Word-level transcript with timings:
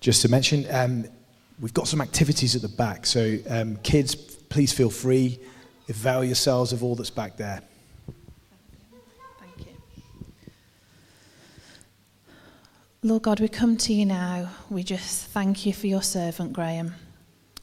just 0.00 0.22
to 0.22 0.28
mention, 0.28 0.66
um, 0.70 1.04
we've 1.60 1.74
got 1.74 1.86
some 1.86 2.00
activities 2.00 2.56
at 2.56 2.62
the 2.62 2.68
back. 2.68 3.06
So, 3.06 3.36
um, 3.48 3.76
kids, 3.76 4.14
please 4.14 4.72
feel 4.72 4.90
free. 4.90 5.38
Avail 5.88 6.24
yourselves 6.24 6.72
of 6.72 6.82
all 6.82 6.94
that's 6.94 7.10
back 7.10 7.36
there. 7.36 7.60
Thank 9.38 9.66
you. 9.66 9.72
Lord 13.02 13.22
God, 13.22 13.40
we 13.40 13.48
come 13.48 13.76
to 13.76 13.92
you 13.92 14.06
now. 14.06 14.50
We 14.70 14.82
just 14.82 15.26
thank 15.28 15.66
you 15.66 15.72
for 15.72 15.86
your 15.86 16.02
servant, 16.02 16.52
Graham. 16.52 16.94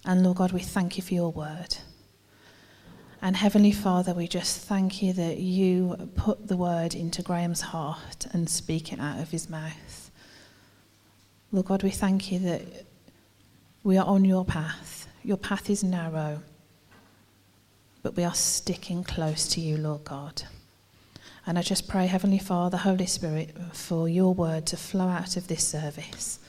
And 0.05 0.23
Lord 0.23 0.37
God, 0.37 0.51
we 0.51 0.61
thank 0.61 0.97
you 0.97 1.03
for 1.03 1.13
your 1.13 1.31
word. 1.31 1.77
And 3.21 3.35
Heavenly 3.35 3.71
Father, 3.71 4.13
we 4.13 4.27
just 4.27 4.61
thank 4.61 5.01
you 5.01 5.11
that 5.13 5.37
you 5.37 6.11
put 6.15 6.47
the 6.47 6.55
word 6.55 6.93
into 6.93 7.23
Graham's 7.23 7.61
heart 7.61 8.27
and 8.31 8.47
speak 8.47 8.93
it 8.93 8.99
out 8.99 9.19
of 9.19 9.31
his 9.31 9.49
mouth. 9.49 10.06
Lord 11.51 11.65
God, 11.65 11.83
we 11.83 11.91
thank 11.91 12.31
you 12.31 12.39
that 12.39 12.61
we 13.83 13.97
are 13.97 14.05
on 14.05 14.25
your 14.25 14.43
path. 14.43 15.07
Your 15.23 15.37
path 15.37 15.69
is 15.69 15.83
narrow, 15.83 16.41
but 18.03 18.15
we 18.17 18.23
are 18.23 18.33
sticking 18.33 19.03
close 19.03 19.47
to 19.49 19.61
you, 19.61 19.77
Lord 19.77 20.03
God. 20.03 20.43
And 21.45 21.57
I 21.57 21.61
just 21.61 21.87
pray, 21.87 22.07
Heavenly 22.07 22.39
Father, 22.39 22.75
Holy 22.77 23.05
Spirit, 23.05 23.55
for 23.71 24.09
your 24.09 24.33
word 24.33 24.65
to 24.67 24.77
flow 24.77 25.07
out 25.07 25.37
of 25.37 25.47
this 25.47 25.65
service 25.65 26.39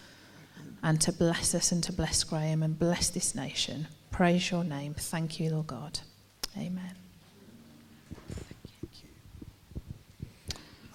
and 0.83 1.01
to 1.01 1.12
bless 1.12 1.55
us 1.55 1.71
and 1.71 1.83
to 1.85 1.93
bless 1.93 2.24
Graham 2.24 2.65
and 2.65 2.77
bless 2.77 3.09
this 3.09 3.35
nation. 3.35 3.87
Praise 4.10 4.51
your 4.51 4.65
name. 4.65 4.95
Thank 4.95 5.38
you, 5.38 5.51
Lord 5.51 5.69
God. 5.69 6.01
Amen. 6.57 6.95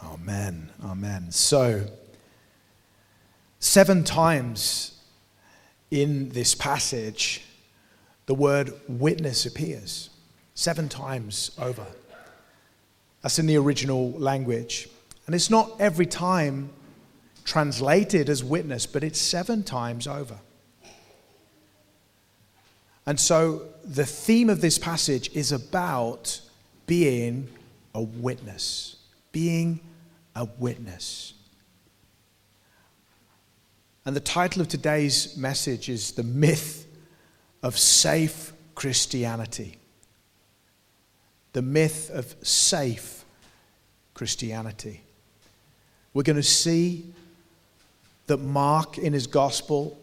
Amen. 0.04 0.70
Amen. 0.84 1.31
So, 1.31 1.88
seven 3.64 4.03
times 4.03 5.00
in 5.89 6.30
this 6.30 6.53
passage, 6.53 7.42
the 8.25 8.33
word 8.33 8.73
witness 8.89 9.45
appears. 9.45 10.09
Seven 10.53 10.89
times 10.89 11.52
over. 11.58 11.86
That's 13.22 13.39
in 13.39 13.47
the 13.47 13.56
original 13.56 14.11
language. 14.11 14.89
And 15.25 15.34
it's 15.34 15.50
not 15.50 15.72
every 15.80 16.06
time 16.06 16.72
translated 17.45 18.30
as 18.30 18.44
witness, 18.44 18.86
but 18.86 19.02
it's 19.03 19.19
seven 19.19 19.64
times 19.64 20.08
over. 20.08 20.38
And 23.06 23.17
so 23.17 23.64
the 23.86 24.06
theme 24.06 24.50
of 24.50 24.59
this 24.59 24.78
passage 24.78 25.34
is 25.34 25.53
about 25.53 26.41
being 26.86 27.47
a 27.95 28.02
witness. 28.02 28.97
Being 29.31 29.80
a 30.36 30.47
witness. 30.59 31.34
And 34.06 34.16
the 34.16 34.22
title 34.22 34.62
of 34.62 34.68
today's 34.68 35.38
message 35.38 35.88
is 35.88 36.12
The 36.12 36.23
Myth 36.23 36.88
of 37.62 37.78
Safe 37.78 38.52
Christianity. 38.76 39.78
The 41.54 41.62
myth 41.62 42.09
of 42.09 42.36
safe 42.42 43.24
Christianity. 44.14 45.02
We're 46.14 46.24
going 46.24 46.36
to 46.36 46.44
see 46.44 47.14
that 48.28 48.38
Mark, 48.38 48.98
in 48.98 49.14
his 49.14 49.28
gospel, 49.28 49.98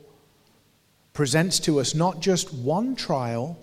presents 1.12 1.58
to 1.60 1.80
us 1.80 1.94
not 1.94 2.20
just 2.20 2.54
one 2.54 2.94
trial, 2.94 3.58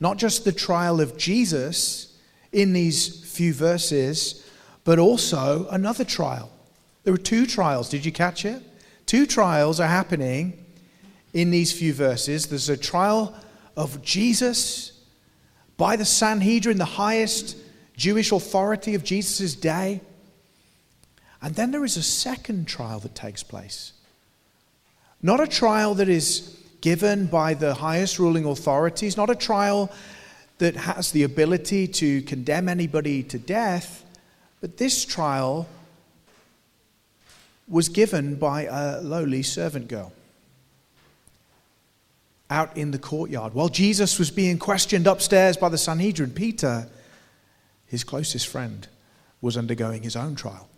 not 0.00 0.16
just 0.16 0.44
the 0.44 0.52
trial 0.52 1.00
of 1.00 1.16
Jesus 1.16 2.18
in 2.52 2.72
these 2.72 3.24
few 3.24 3.54
verses, 3.54 4.46
but 4.84 4.98
also 4.98 5.68
another 5.68 6.04
trial. 6.04 6.50
There 7.04 7.12
were 7.12 7.18
two 7.18 7.46
trials. 7.46 7.88
Did 7.88 8.04
you 8.04 8.12
catch 8.12 8.44
it? 8.44 8.62
Two 9.10 9.26
trials 9.26 9.80
are 9.80 9.88
happening 9.88 10.52
in 11.34 11.50
these 11.50 11.72
few 11.72 11.92
verses. 11.92 12.46
There's 12.46 12.68
a 12.68 12.76
trial 12.76 13.34
of 13.76 14.02
Jesus 14.02 14.92
by 15.76 15.96
the 15.96 16.04
Sanhedrin, 16.04 16.78
the 16.78 16.84
highest 16.84 17.56
Jewish 17.96 18.30
authority 18.30 18.94
of 18.94 19.02
Jesus' 19.02 19.56
day. 19.56 20.00
And 21.42 21.56
then 21.56 21.72
there 21.72 21.84
is 21.84 21.96
a 21.96 22.04
second 22.04 22.68
trial 22.68 23.00
that 23.00 23.16
takes 23.16 23.42
place. 23.42 23.94
Not 25.20 25.40
a 25.40 25.48
trial 25.48 25.96
that 25.96 26.08
is 26.08 26.56
given 26.80 27.26
by 27.26 27.54
the 27.54 27.74
highest 27.74 28.20
ruling 28.20 28.44
authorities, 28.44 29.16
not 29.16 29.28
a 29.28 29.34
trial 29.34 29.90
that 30.58 30.76
has 30.76 31.10
the 31.10 31.24
ability 31.24 31.88
to 31.88 32.22
condemn 32.22 32.68
anybody 32.68 33.24
to 33.24 33.40
death, 33.40 34.04
but 34.60 34.76
this 34.76 35.04
trial 35.04 35.66
was 37.70 37.88
given 37.88 38.34
by 38.34 38.64
a 38.64 39.00
lowly 39.00 39.42
servant 39.42 39.88
girl 39.88 40.12
out 42.50 42.76
in 42.76 42.90
the 42.90 42.98
courtyard. 42.98 43.54
While 43.54 43.68
Jesus 43.68 44.18
was 44.18 44.30
being 44.30 44.58
questioned 44.58 45.06
upstairs 45.06 45.56
by 45.56 45.68
the 45.68 45.78
Sanhedrin, 45.78 46.32
Peter, 46.32 46.88
his 47.86 48.02
closest 48.02 48.48
friend, 48.48 48.88
was 49.40 49.56
undergoing 49.56 50.02
his 50.02 50.16
own 50.16 50.34
trial. 50.34 50.68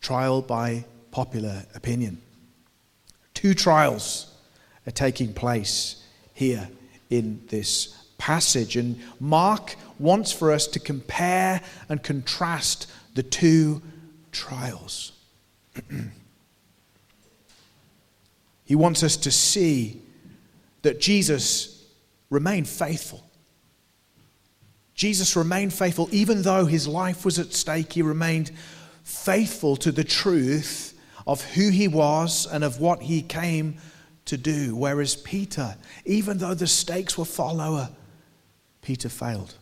Trial 0.00 0.40
by 0.40 0.84
popular 1.10 1.64
opinion. 1.74 2.22
Two 3.34 3.54
trials 3.54 4.32
are 4.86 4.92
taking 4.92 5.34
place 5.34 6.02
here 6.32 6.68
in 7.10 7.42
this 7.48 7.96
passage. 8.18 8.76
And 8.76 9.00
Mark 9.18 9.74
wants 9.98 10.32
for 10.32 10.52
us 10.52 10.68
to 10.68 10.78
compare 10.78 11.60
and 11.88 12.02
contrast 12.02 12.88
the 13.14 13.22
two 13.24 13.82
trials. 14.30 15.12
he 18.64 18.74
wants 18.74 19.02
us 19.02 19.16
to 19.18 19.30
see 19.30 20.02
that 20.82 21.00
Jesus 21.00 21.84
remained 22.30 22.68
faithful. 22.68 23.24
Jesus 24.94 25.36
remained 25.36 25.72
faithful, 25.72 26.08
even 26.12 26.42
though 26.42 26.66
his 26.66 26.86
life 26.86 27.24
was 27.24 27.38
at 27.38 27.52
stake, 27.52 27.92
he 27.92 28.02
remained 28.02 28.52
faithful 29.04 29.76
to 29.76 29.90
the 29.90 30.04
truth 30.04 30.98
of 31.26 31.42
who 31.52 31.70
he 31.70 31.88
was 31.88 32.46
and 32.46 32.64
of 32.64 32.80
what 32.80 33.02
he 33.02 33.22
came 33.22 33.76
to 34.26 34.36
do. 34.36 34.76
Whereas 34.76 35.16
Peter, 35.16 35.76
even 36.04 36.38
though 36.38 36.54
the 36.54 36.66
stakes 36.66 37.16
were 37.16 37.24
far 37.24 37.54
lower, 37.54 37.90
Peter 38.82 39.08
failed. 39.08 39.54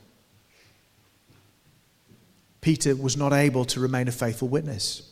Peter 2.60 2.94
was 2.94 3.16
not 3.16 3.32
able 3.32 3.64
to 3.66 3.80
remain 3.80 4.08
a 4.08 4.12
faithful 4.12 4.48
witness. 4.48 5.09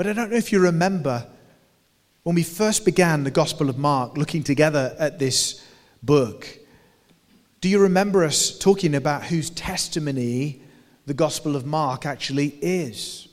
But 0.00 0.06
I 0.06 0.14
don't 0.14 0.30
know 0.30 0.38
if 0.38 0.50
you 0.50 0.60
remember 0.60 1.26
when 2.22 2.34
we 2.34 2.42
first 2.42 2.86
began 2.86 3.22
the 3.22 3.30
Gospel 3.30 3.68
of 3.68 3.76
Mark, 3.76 4.16
looking 4.16 4.42
together 4.42 4.96
at 4.98 5.18
this 5.18 5.62
book. 6.02 6.48
Do 7.60 7.68
you 7.68 7.78
remember 7.78 8.24
us 8.24 8.58
talking 8.58 8.94
about 8.94 9.24
whose 9.24 9.50
testimony 9.50 10.62
the 11.04 11.12
Gospel 11.12 11.54
of 11.54 11.66
Mark 11.66 12.06
actually 12.06 12.58
is? 12.62 13.28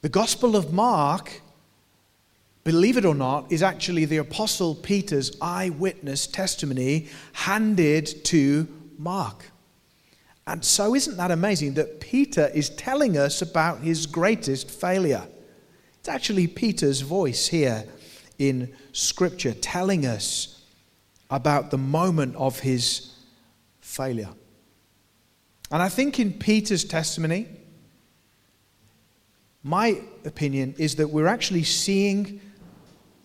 The 0.00 0.08
Gospel 0.08 0.56
of 0.56 0.72
Mark 0.72 1.42
believe 2.64 2.96
it 2.96 3.04
or 3.04 3.14
not, 3.14 3.52
is 3.52 3.62
actually 3.62 4.04
the 4.04 4.16
Apostle 4.16 4.74
Peter's 4.74 5.30
eyewitness 5.40 6.26
testimony 6.26 7.06
handed 7.34 8.24
to 8.24 8.66
Mark. 8.98 9.44
And 10.48 10.64
so, 10.64 10.94
isn't 10.94 11.18
that 11.18 11.30
amazing 11.30 11.74
that 11.74 12.00
Peter 12.00 12.50
is 12.54 12.70
telling 12.70 13.18
us 13.18 13.42
about 13.42 13.80
his 13.80 14.06
greatest 14.06 14.70
failure? 14.70 15.28
It's 15.98 16.08
actually 16.08 16.46
Peter's 16.46 17.02
voice 17.02 17.48
here 17.48 17.84
in 18.38 18.74
Scripture 18.92 19.52
telling 19.52 20.06
us 20.06 20.64
about 21.30 21.70
the 21.70 21.76
moment 21.76 22.34
of 22.36 22.60
his 22.60 23.12
failure. 23.82 24.30
And 25.70 25.82
I 25.82 25.90
think 25.90 26.18
in 26.18 26.32
Peter's 26.32 26.82
testimony, 26.82 27.46
my 29.62 30.00
opinion 30.24 30.74
is 30.78 30.94
that 30.94 31.08
we're 31.08 31.26
actually 31.26 31.64
seeing 31.64 32.40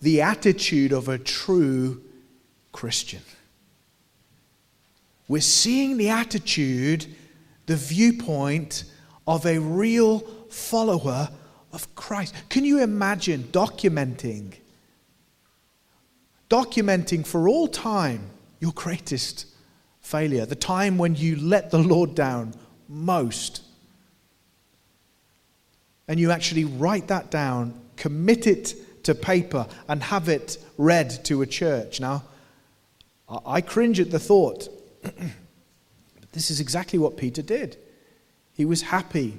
the 0.02 0.20
attitude 0.20 0.92
of 0.92 1.08
a 1.08 1.16
true 1.16 2.02
Christian. 2.72 3.22
We're 5.26 5.40
seeing 5.40 5.96
the 5.96 6.10
attitude, 6.10 7.06
the 7.66 7.76
viewpoint 7.76 8.84
of 9.26 9.46
a 9.46 9.58
real 9.58 10.20
follower 10.50 11.30
of 11.72 11.94
Christ. 11.94 12.34
Can 12.48 12.64
you 12.64 12.82
imagine 12.82 13.44
documenting, 13.44 14.54
documenting 16.50 17.26
for 17.26 17.48
all 17.48 17.66
time 17.66 18.30
your 18.60 18.72
greatest 18.72 19.46
failure, 20.00 20.46
the 20.46 20.54
time 20.54 20.98
when 20.98 21.14
you 21.16 21.36
let 21.36 21.70
the 21.70 21.78
Lord 21.78 22.14
down 22.14 22.54
most? 22.88 23.62
And 26.06 26.20
you 26.20 26.30
actually 26.30 26.66
write 26.66 27.08
that 27.08 27.30
down, 27.30 27.80
commit 27.96 28.46
it 28.46 29.04
to 29.04 29.14
paper 29.14 29.66
and 29.88 30.02
have 30.02 30.28
it 30.28 30.58
read 30.76 31.24
to 31.24 31.40
a 31.40 31.46
church. 31.46 31.98
Now, 31.98 32.24
I 33.46 33.62
cringe 33.62 34.00
at 34.00 34.10
the 34.10 34.18
thought, 34.18 34.68
but 36.20 36.32
this 36.32 36.50
is 36.50 36.60
exactly 36.60 36.98
what 36.98 37.16
Peter 37.16 37.42
did. 37.42 37.76
He 38.52 38.64
was 38.64 38.82
happy 38.82 39.38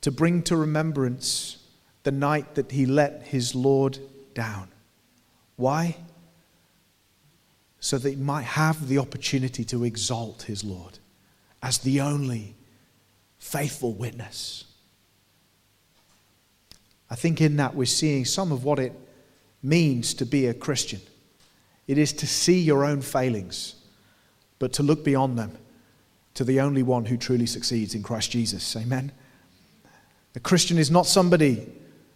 to 0.00 0.10
bring 0.10 0.42
to 0.42 0.56
remembrance 0.56 1.58
the 2.02 2.10
night 2.10 2.54
that 2.56 2.70
he 2.70 2.86
let 2.86 3.22
his 3.22 3.54
Lord 3.54 3.98
down. 4.34 4.68
Why? 5.56 5.96
So 7.80 7.98
that 7.98 8.10
he 8.10 8.16
might 8.16 8.44
have 8.44 8.88
the 8.88 8.98
opportunity 8.98 9.64
to 9.66 9.84
exalt 9.84 10.42
his 10.42 10.64
Lord 10.64 10.98
as 11.62 11.78
the 11.78 12.00
only 12.00 12.56
faithful 13.38 13.92
witness. 13.92 14.64
I 17.10 17.14
think 17.14 17.40
in 17.40 17.56
that 17.56 17.74
we're 17.74 17.84
seeing 17.84 18.24
some 18.24 18.52
of 18.52 18.64
what 18.64 18.78
it 18.78 18.92
means 19.62 20.14
to 20.14 20.26
be 20.26 20.46
a 20.46 20.54
Christian. 20.54 21.00
It 21.86 21.98
is 21.98 22.12
to 22.14 22.26
see 22.26 22.60
your 22.60 22.84
own 22.84 23.02
failings, 23.02 23.74
but 24.62 24.72
to 24.72 24.84
look 24.84 25.02
beyond 25.02 25.36
them 25.36 25.58
to 26.34 26.44
the 26.44 26.60
only 26.60 26.84
one 26.84 27.04
who 27.04 27.16
truly 27.16 27.46
succeeds 27.46 27.96
in 27.96 28.02
Christ 28.04 28.30
Jesus. 28.30 28.76
Amen. 28.76 29.10
A 30.36 30.40
Christian 30.40 30.78
is 30.78 30.88
not 30.88 31.04
somebody 31.04 31.66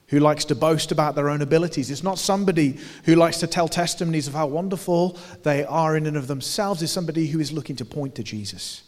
who 0.07 0.21
likes 0.21 0.45
to 0.45 0.55
boast 0.55 0.93
about 0.93 1.17
their 1.17 1.29
own 1.29 1.43
abilities. 1.43 1.91
It's 1.91 2.05
not 2.05 2.21
somebody 2.21 2.79
who 3.03 3.17
likes 3.17 3.39
to 3.39 3.49
tell 3.49 3.67
testimonies 3.67 4.29
of 4.29 4.35
how 4.35 4.47
wonderful 4.47 5.19
they 5.43 5.65
are 5.65 5.97
in 5.97 6.07
and 6.07 6.17
of 6.17 6.29
themselves. 6.29 6.85
It's 6.85 6.93
somebody 6.93 7.27
who 7.27 7.41
is 7.41 7.51
looking 7.51 7.75
to 7.75 7.85
point 7.85 8.15
to 8.15 8.23
Jesus, 8.23 8.85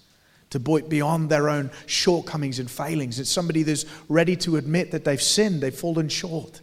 to 0.51 0.61
point 0.61 0.89
beyond 0.89 1.29
their 1.29 1.49
own 1.49 1.73
shortcomings 1.87 2.61
and 2.61 2.71
failings. 2.71 3.19
It's 3.19 3.29
somebody 3.29 3.65
that's 3.65 3.87
ready 4.09 4.37
to 4.37 4.57
admit 4.57 4.93
that 4.93 5.05
they've 5.05 5.21
sinned, 5.21 5.63
they've 5.63 5.75
fallen 5.75 6.09
short, 6.09 6.61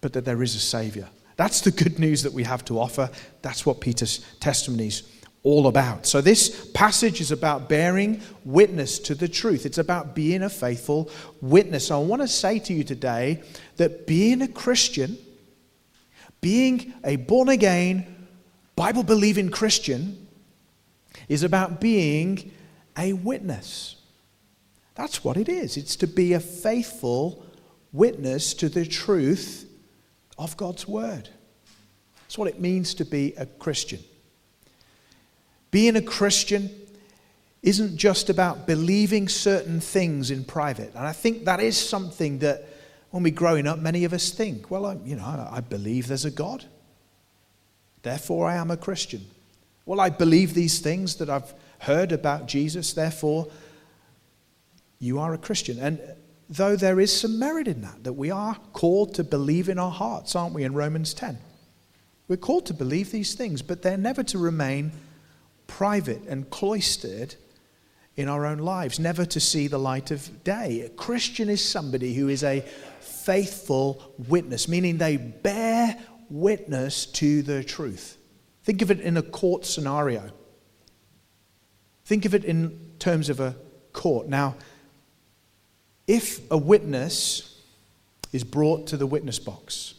but 0.00 0.12
that 0.12 0.24
there 0.24 0.44
is 0.44 0.54
a 0.54 0.60
Savior. 0.60 1.08
That's 1.34 1.62
the 1.62 1.72
good 1.72 1.98
news 1.98 2.22
that 2.22 2.32
we 2.32 2.44
have 2.44 2.64
to 2.66 2.78
offer. 2.78 3.10
That's 3.42 3.66
what 3.66 3.80
Peter's 3.80 4.24
testimonies 4.38 5.02
all 5.46 5.68
about. 5.68 6.06
So, 6.06 6.20
this 6.20 6.68
passage 6.74 7.20
is 7.20 7.30
about 7.30 7.68
bearing 7.68 8.20
witness 8.44 8.98
to 8.98 9.14
the 9.14 9.28
truth. 9.28 9.64
It's 9.64 9.78
about 9.78 10.12
being 10.12 10.42
a 10.42 10.50
faithful 10.50 11.08
witness. 11.40 11.86
So 11.86 12.00
I 12.00 12.04
want 12.04 12.20
to 12.22 12.26
say 12.28 12.58
to 12.58 12.74
you 12.74 12.82
today 12.82 13.44
that 13.76 14.08
being 14.08 14.42
a 14.42 14.48
Christian, 14.48 15.16
being 16.40 16.92
a 17.04 17.14
born 17.14 17.48
again, 17.48 18.26
Bible 18.74 19.04
believing 19.04 19.48
Christian, 19.48 20.26
is 21.28 21.44
about 21.44 21.80
being 21.80 22.50
a 22.98 23.12
witness. 23.12 23.94
That's 24.96 25.22
what 25.22 25.36
it 25.36 25.48
is. 25.48 25.76
It's 25.76 25.94
to 25.96 26.08
be 26.08 26.32
a 26.32 26.40
faithful 26.40 27.46
witness 27.92 28.52
to 28.54 28.68
the 28.68 28.84
truth 28.84 29.70
of 30.38 30.56
God's 30.56 30.88
word. 30.88 31.28
That's 32.22 32.36
what 32.36 32.48
it 32.48 32.60
means 32.60 32.94
to 32.94 33.04
be 33.04 33.32
a 33.36 33.46
Christian. 33.46 34.00
Being 35.70 35.96
a 35.96 36.02
Christian 36.02 36.70
isn't 37.62 37.96
just 37.96 38.30
about 38.30 38.66
believing 38.66 39.28
certain 39.28 39.80
things 39.80 40.30
in 40.30 40.44
private. 40.44 40.94
And 40.94 41.06
I 41.06 41.12
think 41.12 41.44
that 41.46 41.60
is 41.60 41.76
something 41.76 42.38
that 42.38 42.64
when 43.10 43.22
we're 43.22 43.34
growing 43.34 43.66
up, 43.66 43.78
many 43.78 44.04
of 44.04 44.12
us 44.12 44.30
think, 44.30 44.70
well, 44.70 44.86
I, 44.86 44.96
you 45.04 45.16
know, 45.16 45.48
I 45.50 45.60
believe 45.60 46.06
there's 46.06 46.24
a 46.24 46.30
God. 46.30 46.64
Therefore, 48.02 48.48
I 48.48 48.56
am 48.56 48.70
a 48.70 48.76
Christian. 48.76 49.26
Well, 49.84 50.00
I 50.00 50.10
believe 50.10 50.54
these 50.54 50.78
things 50.78 51.16
that 51.16 51.28
I've 51.28 51.52
heard 51.80 52.12
about 52.12 52.46
Jesus. 52.46 52.92
Therefore, 52.92 53.48
you 54.98 55.18
are 55.18 55.34
a 55.34 55.38
Christian. 55.38 55.78
And 55.78 56.00
though 56.48 56.76
there 56.76 57.00
is 57.00 57.18
some 57.18 57.38
merit 57.38 57.68
in 57.68 57.82
that, 57.82 58.04
that 58.04 58.12
we 58.12 58.30
are 58.30 58.56
called 58.72 59.14
to 59.14 59.24
believe 59.24 59.68
in 59.68 59.78
our 59.78 59.90
hearts, 59.90 60.36
aren't 60.36 60.54
we, 60.54 60.64
in 60.64 60.74
Romans 60.74 61.14
10? 61.14 61.38
We're 62.28 62.36
called 62.36 62.66
to 62.66 62.74
believe 62.74 63.10
these 63.10 63.34
things, 63.34 63.62
but 63.62 63.82
they're 63.82 63.96
never 63.96 64.22
to 64.24 64.38
remain 64.38 64.92
private 65.66 66.22
and 66.28 66.48
cloistered 66.50 67.34
in 68.16 68.28
our 68.28 68.46
own 68.46 68.58
lives, 68.58 68.98
never 68.98 69.24
to 69.26 69.40
see 69.40 69.68
the 69.68 69.78
light 69.78 70.10
of 70.10 70.42
day. 70.42 70.80
A 70.80 70.88
Christian 70.88 71.48
is 71.48 71.62
somebody 71.62 72.14
who 72.14 72.28
is 72.28 72.42
a 72.42 72.60
faithful 73.00 74.14
witness, 74.28 74.68
meaning 74.68 74.98
they 74.98 75.16
bear 75.16 75.98
witness 76.30 77.06
to 77.06 77.42
the 77.42 77.62
truth. 77.62 78.16
Think 78.64 78.82
of 78.82 78.90
it 78.90 79.00
in 79.00 79.16
a 79.16 79.22
court 79.22 79.66
scenario. 79.66 80.30
Think 82.04 82.24
of 82.24 82.34
it 82.34 82.44
in 82.44 82.94
terms 82.98 83.28
of 83.28 83.40
a 83.40 83.54
court. 83.92 84.28
Now, 84.28 84.56
if 86.06 86.40
a 86.50 86.56
witness 86.56 87.60
is 88.32 88.44
brought 88.44 88.86
to 88.88 88.96
the 88.96 89.06
witness 89.06 89.38
box 89.38 89.94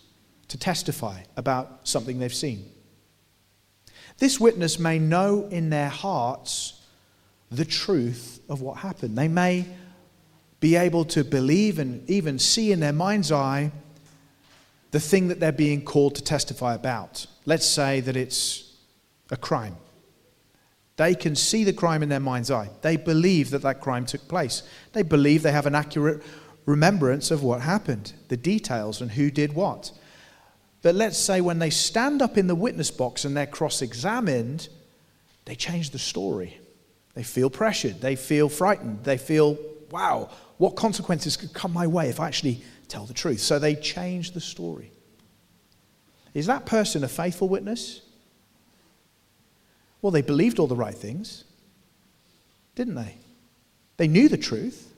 to 0.48 0.58
testify 0.58 1.22
about 1.36 1.88
something 1.88 2.20
they've 2.20 2.34
seen, 2.34 2.72
this 4.18 4.40
witness 4.40 4.80
may 4.80 5.00
know 5.00 5.48
in 5.52 5.70
their 5.70 5.90
hearts 5.90 6.82
the 7.52 7.66
truth 7.66 8.40
of 8.50 8.62
what 8.62 8.78
happened. 8.78 9.18
They 9.18 9.28
may 9.28 9.66
be 10.60 10.76
able 10.76 11.06
to 11.06 11.24
believe 11.24 11.80
and 11.80 12.08
even 12.10 12.40
see 12.40 12.72
in 12.72 12.80
their 12.80 12.94
mind's 12.94 13.32
eye 13.32 13.72
the 14.92 15.00
thing 15.00 15.28
that 15.28 15.40
they're 15.40 15.52
being 15.52 15.84
called 15.84 16.16
to 16.16 16.24
testify 16.24 16.74
about. 16.74 17.28
Let's 17.46 17.66
say 17.66 18.00
that 18.02 18.16
it's 18.16 18.74
a 19.30 19.38
crime. 19.38 19.78
They 20.96 21.14
can 21.14 21.36
see 21.36 21.64
the 21.64 21.74
crime 21.74 22.02
in 22.02 22.10
their 22.10 22.20
mind's 22.20 22.50
eye. 22.50 22.70
They 22.82 22.98
believe 22.98 23.52
that 23.52 23.62
that 23.62 23.82
crime 23.82 24.06
took 24.06 24.28
place. 24.28 24.64
They 24.94 25.04
believe 25.04 25.44
they 25.44 25.52
have 25.52 25.68
an 25.68 25.76
accurate 25.76 26.24
remembrance 26.66 27.30
of 27.30 27.44
what 27.44 27.62
happened, 27.62 28.14
the 28.30 28.38
details, 28.38 29.00
and 29.00 29.12
who 29.12 29.30
did 29.30 29.54
what. 29.54 29.92
But 30.88 30.96
let's 30.96 31.18
say 31.18 31.42
when 31.42 31.60
they 31.60 31.70
stand 31.70 32.22
up 32.22 32.38
in 32.38 32.48
the 32.48 32.56
witness 32.56 32.92
box 32.92 33.26
and 33.26 33.36
they're 33.36 33.46
cross 33.46 33.82
examined, 33.82 34.70
they 35.44 35.54
change 35.54 35.90
the 35.90 36.00
story. 36.00 36.62
They 37.14 37.24
feel 37.24 37.50
pressured. 37.50 38.00
They 38.00 38.16
feel 38.16 38.48
frightened. 38.48 39.04
They 39.04 39.18
feel, 39.18 39.58
wow, 39.92 40.30
what 40.60 40.78
consequences 40.78 41.36
could 41.36 41.52
come 41.52 41.74
my 41.74 41.88
way 41.88 42.08
if 42.08 42.22
I 42.22 42.28
actually 42.28 42.64
tell 42.88 43.04
the 43.04 43.14
truth? 43.14 43.42
So 43.42 43.60
they 43.60 43.76
change 43.76 44.32
the 44.32 44.40
story. 44.40 44.94
Is 46.34 46.46
that 46.46 46.66
person 46.66 47.04
a 47.04 47.10
faithful 47.10 47.50
witness? 47.50 48.00
Well, 50.02 50.12
they 50.12 50.22
believed 50.22 50.58
all 50.58 50.68
the 50.68 50.78
right 50.78 50.96
things, 50.96 51.44
didn't 52.76 52.96
they? 52.96 53.18
They 53.98 54.08
knew 54.08 54.30
the 54.30 54.38
truth. 54.38 54.94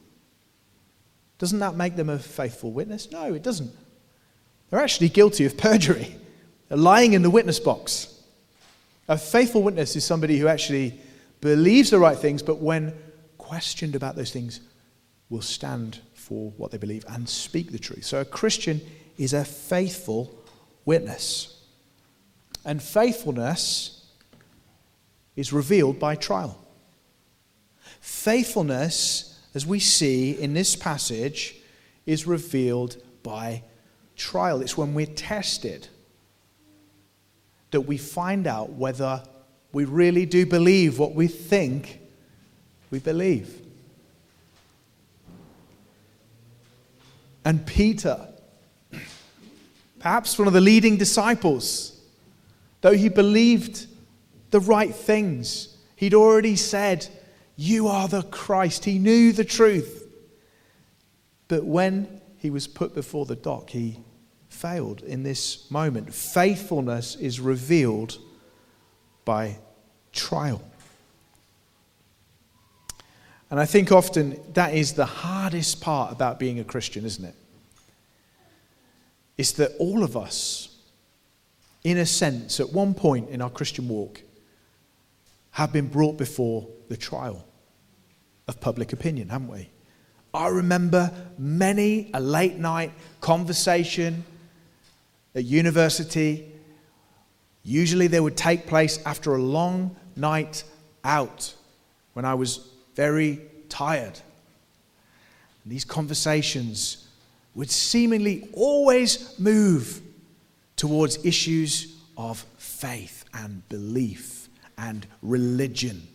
Doesn't 1.39 1.57
that 1.57 1.75
make 1.75 1.95
them 1.95 2.09
a 2.09 2.19
faithful 2.19 2.71
witness? 2.71 3.11
No, 3.11 3.33
it 3.33 3.41
doesn't. 3.41 3.71
They're 4.69 4.79
actually 4.79 5.09
guilty 5.09 5.45
of 5.45 5.57
perjury. 5.57 6.15
Lying 6.69 7.13
in 7.13 7.21
the 7.21 7.29
witness 7.29 7.59
box. 7.59 8.13
A 9.07 9.17
faithful 9.17 9.63
witness 9.63 9.95
is 9.95 10.05
somebody 10.05 10.37
who 10.37 10.47
actually 10.47 10.99
believes 11.41 11.89
the 11.89 11.97
right 11.97 12.17
things, 12.17 12.43
but 12.43 12.59
when 12.59 12.93
questioned 13.37 13.95
about 13.95 14.15
those 14.15 14.31
things, 14.31 14.59
will 15.29 15.41
stand 15.41 15.99
for 16.13 16.51
what 16.57 16.71
they 16.71 16.77
believe 16.77 17.05
and 17.09 17.27
speak 17.27 17.71
the 17.71 17.79
truth. 17.79 18.03
So 18.03 18.21
a 18.21 18.25
Christian 18.25 18.81
is 19.17 19.33
a 19.33 19.43
faithful 19.43 20.35
witness. 20.85 21.63
And 22.65 22.81
faithfulness 22.81 24.05
is 25.35 25.53
revealed 25.53 25.99
by 25.99 26.15
trial. 26.15 26.59
Faithfulness, 28.01 29.39
as 29.55 29.65
we 29.65 29.79
see 29.79 30.39
in 30.39 30.53
this 30.53 30.75
passage, 30.75 31.55
is 32.05 32.27
revealed 32.27 32.97
by 33.23 33.63
trial. 34.19 34.61
It's 34.61 34.77
when 34.77 34.93
we're 34.93 35.07
tested 35.07 35.87
that 37.71 37.81
we 37.81 37.97
find 37.97 38.45
out 38.45 38.73
whether 38.73 39.23
we 39.71 39.85
really 39.85 40.25
do 40.25 40.45
believe 40.45 40.99
what 40.99 41.15
we 41.15 41.27
think 41.27 41.99
we 42.91 42.99
believe. 42.99 43.61
And 47.45 47.65
Peter, 47.65 48.27
perhaps 49.99 50.37
one 50.37 50.47
of 50.47 50.53
the 50.53 50.61
leading 50.61 50.97
disciples, 50.97 51.99
though 52.81 52.93
he 52.93 53.09
believed 53.09 53.87
the 54.51 54.59
right 54.59 54.93
things, 54.93 55.77
he'd 55.95 56.13
already 56.13 56.55
said, 56.55 57.07
You 57.55 57.87
are 57.87 58.07
the 58.07 58.23
Christ. 58.23 58.85
He 58.85 58.99
knew 58.99 59.31
the 59.31 59.45
truth. 59.45 60.07
But 61.47 61.63
when 61.63 62.21
he 62.37 62.49
was 62.49 62.67
put 62.67 62.93
before 62.93 63.25
the 63.25 63.35
dock, 63.35 63.69
he 63.69 63.99
failed 64.49 65.01
in 65.03 65.23
this 65.23 65.69
moment. 65.71 66.13
Faithfulness 66.13 67.15
is 67.15 67.39
revealed 67.39 68.17
by 69.23 69.57
trial. 70.11 70.61
And 73.49 73.59
I 73.59 73.65
think 73.65 73.91
often 73.91 74.39
that 74.53 74.73
is 74.73 74.93
the 74.93 75.05
hardest 75.05 75.81
part 75.81 76.11
about 76.11 76.39
being 76.39 76.59
a 76.59 76.63
Christian, 76.63 77.05
isn't 77.05 77.25
it? 77.25 77.35
It's 79.37 79.53
that 79.53 79.71
all 79.79 80.03
of 80.03 80.17
us, 80.17 80.75
in 81.83 81.97
a 81.97 82.05
sense, 82.05 82.59
at 82.59 82.71
one 82.71 82.93
point 82.93 83.29
in 83.29 83.41
our 83.41 83.49
Christian 83.49 83.87
walk, 83.87 84.21
have 85.51 85.71
been 85.71 85.87
brought 85.87 86.17
before 86.17 86.67
the 86.89 86.97
trial 86.97 87.45
of 88.47 88.59
public 88.59 88.93
opinion, 88.93 89.29
haven't 89.29 89.47
we? 89.47 89.69
I 90.33 90.47
remember 90.49 91.11
many 91.37 92.11
a 92.13 92.19
late 92.19 92.57
night 92.57 92.91
conversation 93.21 94.23
at 95.35 95.45
university, 95.45 96.51
usually 97.63 98.07
they 98.07 98.19
would 98.19 98.37
take 98.37 98.67
place 98.67 98.99
after 99.05 99.35
a 99.35 99.41
long 99.41 99.95
night 100.15 100.63
out 101.03 101.53
when 102.13 102.25
I 102.25 102.33
was 102.33 102.67
very 102.95 103.41
tired. 103.69 104.19
And 105.63 105.71
these 105.71 105.85
conversations 105.85 107.07
would 107.55 107.71
seemingly 107.71 108.49
always 108.53 109.37
move 109.39 110.01
towards 110.75 111.23
issues 111.25 111.95
of 112.17 112.45
faith 112.57 113.25
and 113.33 113.67
belief 113.69 114.49
and 114.77 115.05
religion. 115.21 116.08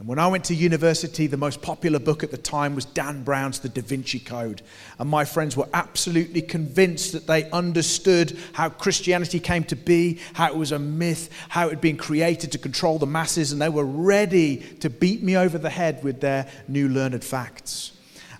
And 0.00 0.08
when 0.08 0.18
I 0.18 0.28
went 0.28 0.44
to 0.44 0.54
university, 0.54 1.26
the 1.26 1.36
most 1.36 1.60
popular 1.60 1.98
book 1.98 2.24
at 2.24 2.30
the 2.30 2.38
time 2.38 2.74
was 2.74 2.86
Dan 2.86 3.22
Brown's 3.22 3.58
The 3.58 3.68
Da 3.68 3.82
Vinci 3.82 4.18
Code. 4.18 4.62
And 4.98 5.10
my 5.10 5.26
friends 5.26 5.58
were 5.58 5.68
absolutely 5.74 6.40
convinced 6.40 7.12
that 7.12 7.26
they 7.26 7.50
understood 7.50 8.34
how 8.54 8.70
Christianity 8.70 9.38
came 9.38 9.62
to 9.64 9.76
be, 9.76 10.18
how 10.32 10.46
it 10.46 10.56
was 10.56 10.72
a 10.72 10.78
myth, 10.78 11.28
how 11.50 11.66
it 11.66 11.72
had 11.72 11.80
been 11.82 11.98
created 11.98 12.50
to 12.52 12.58
control 12.58 12.98
the 12.98 13.04
masses, 13.04 13.52
and 13.52 13.60
they 13.60 13.68
were 13.68 13.84
ready 13.84 14.56
to 14.80 14.88
beat 14.88 15.22
me 15.22 15.36
over 15.36 15.58
the 15.58 15.68
head 15.68 16.02
with 16.02 16.22
their 16.22 16.48
new 16.66 16.88
learned 16.88 17.22
facts. 17.22 17.92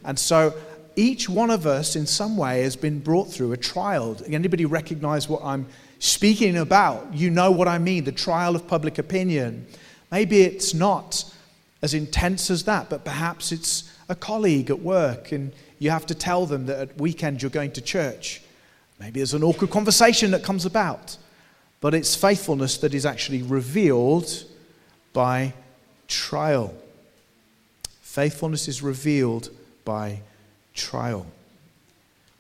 And 0.03 0.19
so 0.19 0.55
each 0.97 1.29
one 1.29 1.51
of 1.51 1.67
us, 1.67 1.95
in 1.95 2.07
some 2.07 2.39
way, 2.39 2.63
has 2.63 2.75
been 2.75 3.01
brought 3.01 3.31
through 3.31 3.53
a 3.53 3.59
trial. 3.59 4.17
Anybody 4.27 4.65
recognize 4.65 5.29
what 5.29 5.43
I'm 5.45 5.67
speaking 5.99 6.57
about? 6.57 7.13
You 7.13 7.29
know 7.29 7.51
what 7.51 7.69
I 7.69 7.77
mean 7.77 8.05
the 8.05 8.13
trial 8.13 8.57
of 8.57 8.67
public 8.67 8.97
opinion. 8.97 9.67
Maybe 10.11 10.41
it's 10.41 10.73
not 10.73 11.31
as 11.83 11.95
intense 11.95 12.51
as 12.51 12.65
that, 12.65 12.91
but 12.91 13.05
perhaps 13.05 13.53
it's 13.53 13.91
a 14.09 14.15
colleague 14.15 14.71
at 14.71 14.81
work 14.81 15.33
and 15.33 15.53
you 15.79 15.91
have 15.91 16.07
to 16.07 16.15
tell 16.15 16.47
them 16.47 16.67
that 16.67 16.79
at 16.79 16.99
weekend 16.99 17.43
you're 17.43 17.51
going 17.51 17.73
to 17.73 17.81
church. 17.81 18.43
Maybe 18.99 19.21
there's 19.21 19.35
an 19.35 19.43
awkward 19.43 19.71
conversation 19.71 20.31
that 20.33 20.45
comes 20.45 20.67
about, 20.67 21.17
but 21.81 21.95
it's 21.95 22.15
faithfulness 22.15 22.77
that 22.79 22.93
is 22.93 23.07
actually 23.07 23.43
revealed 23.43 24.45
by 25.13 25.55
trial. 26.07 26.75
Faithfulness 28.03 28.69
is 28.69 28.83
revealed 28.83 29.49
by 29.85 30.21
trial. 30.75 31.27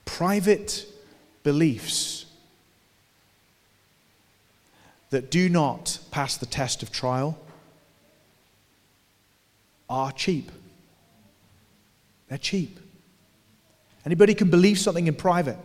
Private 0.04 0.86
beliefs 1.42 2.26
that 5.08 5.30
do 5.30 5.48
not 5.48 5.98
pass 6.10 6.36
the 6.36 6.46
test 6.46 6.82
of 6.82 6.92
trial 6.92 7.38
are 9.90 10.12
cheap. 10.12 10.50
They're 12.28 12.38
cheap. 12.38 12.78
Anybody 14.06 14.34
can 14.34 14.48
believe 14.48 14.78
something 14.78 15.08
in 15.08 15.14
private. 15.14 15.58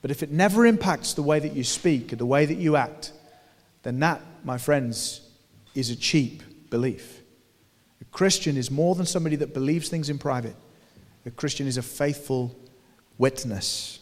But 0.00 0.10
if 0.10 0.22
it 0.22 0.30
never 0.30 0.64
impacts 0.64 1.14
the 1.14 1.22
way 1.22 1.40
that 1.40 1.54
you 1.54 1.64
speak 1.64 2.12
or 2.12 2.16
the 2.16 2.24
way 2.24 2.46
that 2.46 2.56
you 2.56 2.76
act, 2.76 3.12
then 3.82 3.98
that, 4.00 4.20
my 4.44 4.58
friends, 4.58 5.20
is 5.74 5.90
a 5.90 5.96
cheap 5.96 6.42
belief. 6.70 7.20
A 8.00 8.04
Christian 8.06 8.56
is 8.56 8.70
more 8.70 8.94
than 8.94 9.06
somebody 9.06 9.36
that 9.36 9.52
believes 9.52 9.88
things 9.88 10.08
in 10.08 10.18
private. 10.18 10.56
A 11.26 11.30
Christian 11.30 11.66
is 11.66 11.78
a 11.78 11.82
faithful 11.82 12.54
witness. 13.18 13.98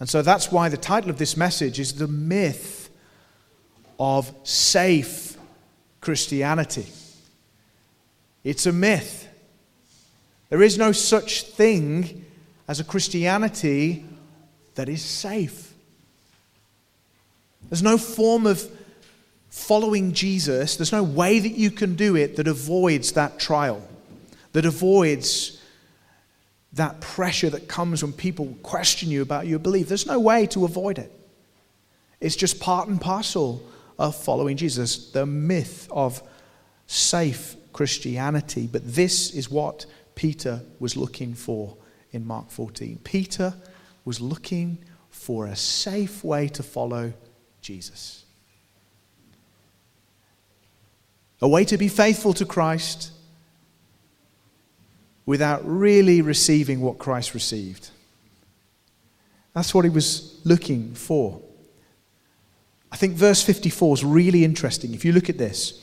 And 0.00 0.08
so 0.08 0.20
that's 0.20 0.50
why 0.50 0.68
the 0.68 0.76
title 0.76 1.10
of 1.10 1.18
this 1.18 1.36
message 1.36 1.78
is 1.78 1.94
The 1.94 2.08
Myth 2.08 2.90
of 4.00 4.34
Safe 4.42 5.31
Christianity. 6.02 6.86
It's 8.44 8.66
a 8.66 8.72
myth. 8.72 9.28
There 10.50 10.60
is 10.60 10.76
no 10.76 10.92
such 10.92 11.44
thing 11.44 12.26
as 12.68 12.80
a 12.80 12.84
Christianity 12.84 14.04
that 14.74 14.90
is 14.90 15.02
safe. 15.02 15.72
There's 17.70 17.82
no 17.82 17.96
form 17.96 18.46
of 18.46 18.68
following 19.48 20.12
Jesus, 20.12 20.76
there's 20.76 20.92
no 20.92 21.02
way 21.02 21.38
that 21.38 21.52
you 21.52 21.70
can 21.70 21.94
do 21.94 22.16
it 22.16 22.36
that 22.36 22.48
avoids 22.48 23.12
that 23.12 23.38
trial, 23.38 23.86
that 24.52 24.64
avoids 24.64 25.60
that 26.72 27.00
pressure 27.00 27.50
that 27.50 27.68
comes 27.68 28.02
when 28.02 28.14
people 28.14 28.56
question 28.62 29.10
you 29.10 29.22
about 29.22 29.46
your 29.46 29.58
belief. 29.58 29.88
There's 29.88 30.06
no 30.06 30.18
way 30.18 30.46
to 30.48 30.64
avoid 30.64 30.98
it. 30.98 31.12
It's 32.20 32.34
just 32.36 32.60
part 32.60 32.88
and 32.88 33.00
parcel 33.00 33.62
following 34.10 34.56
Jesus, 34.56 35.10
the 35.10 35.26
myth 35.26 35.86
of 35.90 36.22
safe 36.86 37.56
Christianity. 37.72 38.66
But 38.66 38.94
this 38.94 39.32
is 39.32 39.50
what 39.50 39.86
Peter 40.14 40.62
was 40.78 40.96
looking 40.96 41.34
for 41.34 41.76
in 42.10 42.26
Mark 42.26 42.50
14. 42.50 43.00
Peter 43.04 43.54
was 44.04 44.20
looking 44.20 44.78
for 45.10 45.46
a 45.46 45.56
safe 45.56 46.24
way 46.24 46.48
to 46.48 46.62
follow 46.62 47.12
Jesus. 47.60 48.24
A 51.40 51.48
way 51.48 51.64
to 51.64 51.76
be 51.76 51.88
faithful 51.88 52.32
to 52.34 52.44
Christ 52.44 53.10
without 55.26 55.62
really 55.64 56.22
receiving 56.22 56.80
what 56.80 56.98
Christ 56.98 57.34
received. 57.34 57.90
That's 59.54 59.74
what 59.74 59.84
he 59.84 59.90
was 59.90 60.40
looking 60.44 60.94
for. 60.94 61.40
I 62.92 62.96
think 62.96 63.14
verse 63.14 63.42
54 63.42 63.94
is 63.94 64.04
really 64.04 64.44
interesting. 64.44 64.92
If 64.92 65.02
you 65.02 65.12
look 65.12 65.30
at 65.30 65.38
this, 65.38 65.82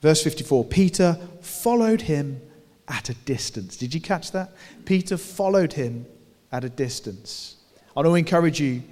verse 0.00 0.22
54 0.22 0.64
Peter 0.64 1.16
followed 1.40 2.02
him 2.02 2.42
at 2.88 3.08
a 3.08 3.14
distance. 3.14 3.76
Did 3.76 3.94
you 3.94 4.00
catch 4.00 4.32
that? 4.32 4.50
Peter 4.84 5.16
followed 5.16 5.72
him 5.72 6.04
at 6.50 6.64
a 6.64 6.68
distance. 6.68 7.56
I 7.96 8.00
want 8.00 8.08
to 8.08 8.14
encourage 8.16 8.60
you 8.60 8.82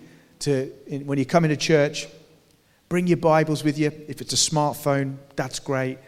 to, 0.41 0.73
when 1.05 1.19
you 1.19 1.27
come 1.27 1.45
into 1.45 1.57
church, 1.57 2.07
bring 2.89 3.09
your 3.09 3.17
Bibles 3.17 3.65
with 3.65 3.77
you. 3.77 3.91
If 4.07 4.21
it's 4.21 4.33
a 4.33 4.51
smartphone, 4.51 5.17
that's 5.35 5.59
great. 5.59 5.99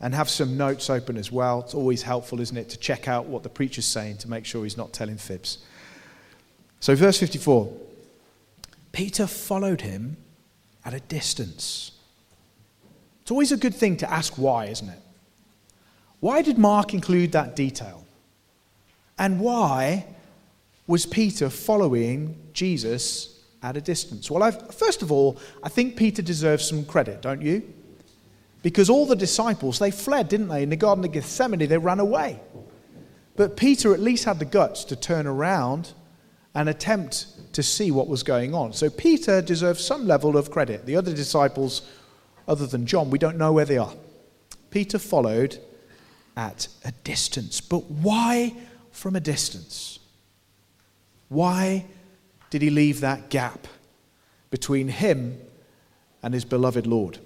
And 0.00 0.14
have 0.14 0.28
some 0.28 0.56
notes 0.56 0.90
open 0.90 1.16
as 1.16 1.30
well. 1.30 1.60
It's 1.60 1.74
always 1.74 2.02
helpful, 2.02 2.40
isn't 2.40 2.56
it, 2.56 2.70
to 2.70 2.78
check 2.78 3.06
out 3.06 3.26
what 3.26 3.44
the 3.44 3.48
preacher's 3.48 3.86
saying 3.86 4.16
to 4.18 4.30
make 4.30 4.46
sure 4.46 4.64
he's 4.64 4.76
not 4.76 4.92
telling 4.92 5.16
fibs. 5.16 5.58
So, 6.80 6.96
verse 6.96 7.20
54 7.20 7.72
Peter 8.92 9.26
followed 9.26 9.82
him 9.82 10.16
at 10.84 10.94
a 10.94 11.00
distance. 11.00 11.92
It's 13.22 13.30
always 13.30 13.52
a 13.52 13.56
good 13.56 13.74
thing 13.74 13.96
to 13.98 14.10
ask 14.10 14.34
why, 14.34 14.66
isn't 14.66 14.88
it? 14.88 14.98
Why 16.20 16.42
did 16.42 16.58
Mark 16.58 16.92
include 16.94 17.32
that 17.32 17.56
detail? 17.56 18.04
And 19.18 19.40
why 19.40 20.06
was 20.86 21.06
Peter 21.06 21.50
following 21.50 22.36
Jesus 22.52 23.40
at 23.62 23.76
a 23.76 23.80
distance? 23.80 24.30
Well, 24.30 24.42
I've, 24.42 24.74
first 24.74 25.02
of 25.02 25.12
all, 25.12 25.38
I 25.62 25.68
think 25.68 25.96
Peter 25.96 26.22
deserves 26.22 26.66
some 26.66 26.84
credit, 26.84 27.22
don't 27.22 27.42
you? 27.42 27.62
Because 28.62 28.90
all 28.90 29.06
the 29.06 29.16
disciples, 29.16 29.78
they 29.78 29.90
fled, 29.90 30.28
didn't 30.28 30.48
they? 30.48 30.62
In 30.62 30.70
the 30.70 30.76
Garden 30.76 31.04
of 31.04 31.12
Gethsemane, 31.12 31.66
they 31.66 31.78
ran 31.78 32.00
away. 32.00 32.40
But 33.36 33.56
Peter 33.56 33.94
at 33.94 34.00
least 34.00 34.24
had 34.24 34.38
the 34.38 34.44
guts 34.44 34.84
to 34.84 34.96
turn 34.96 35.26
around 35.26 35.92
and 36.54 36.68
attempt 36.68 37.52
to 37.52 37.62
see 37.62 37.90
what 37.90 38.08
was 38.08 38.22
going 38.22 38.54
on. 38.54 38.72
So 38.72 38.90
Peter 38.90 39.40
deserves 39.40 39.84
some 39.84 40.06
level 40.06 40.36
of 40.36 40.50
credit. 40.50 40.86
The 40.86 40.96
other 40.96 41.12
disciples, 41.14 41.82
other 42.48 42.66
than 42.66 42.86
John, 42.86 43.10
we 43.10 43.18
don't 43.18 43.38
know 43.38 43.52
where 43.52 43.64
they 43.64 43.78
are. 43.78 43.94
Peter 44.70 44.98
followed 44.98 45.58
at 46.36 46.68
a 46.84 46.92
distance. 47.04 47.60
But 47.60 47.90
why 47.90 48.54
from 48.90 49.16
a 49.16 49.20
distance? 49.20 49.98
Why 51.28 51.86
did 52.50 52.62
he 52.62 52.70
leave 52.70 53.00
that 53.00 53.30
gap 53.30 53.66
between 54.50 54.88
him 54.88 55.40
and 56.22 56.34
his 56.34 56.44
beloved 56.44 56.86
Lord? 56.86 57.18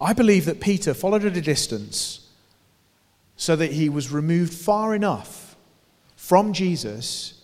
I 0.00 0.12
believe 0.12 0.44
that 0.46 0.60
Peter 0.60 0.94
followed 0.94 1.24
at 1.24 1.36
a 1.36 1.42
distance 1.42 2.28
so 3.36 3.56
that 3.56 3.72
he 3.72 3.88
was 3.88 4.12
removed 4.12 4.54
far 4.54 4.94
enough 4.94 5.49
from 6.30 6.52
Jesus 6.52 7.42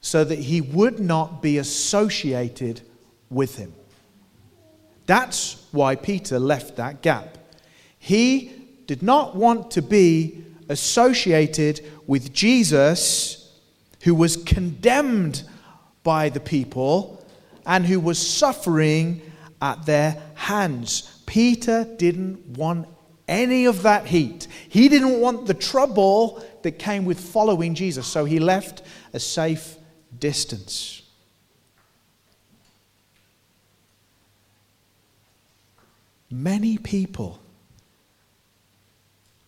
so 0.00 0.22
that 0.22 0.38
he 0.38 0.60
would 0.60 1.00
not 1.00 1.42
be 1.42 1.58
associated 1.58 2.80
with 3.28 3.56
him. 3.56 3.74
That's 5.06 5.66
why 5.72 5.96
Peter 5.96 6.38
left 6.38 6.76
that 6.76 7.02
gap. 7.02 7.36
He 7.98 8.52
did 8.86 9.02
not 9.02 9.34
want 9.34 9.72
to 9.72 9.82
be 9.82 10.44
associated 10.68 11.80
with 12.06 12.32
Jesus, 12.32 13.52
who 14.04 14.14
was 14.14 14.36
condemned 14.36 15.42
by 16.04 16.28
the 16.28 16.38
people 16.38 17.20
and 17.66 17.84
who 17.84 17.98
was 17.98 18.24
suffering 18.24 19.22
at 19.60 19.86
their 19.86 20.22
hands. 20.36 21.20
Peter 21.26 21.82
didn't 21.96 22.46
want 22.56 22.86
any 23.26 23.64
of 23.64 23.82
that 23.82 24.06
heat. 24.06 24.46
He 24.68 24.88
didn't 24.88 25.20
want 25.20 25.46
the 25.46 25.54
trouble 25.54 26.44
that 26.64 26.78
came 26.78 27.04
with 27.04 27.20
following 27.20 27.74
Jesus, 27.74 28.06
so 28.06 28.24
he 28.24 28.38
left 28.38 28.82
a 29.12 29.20
safe 29.20 29.76
distance. 30.18 31.02
Many 36.30 36.78
people 36.78 37.38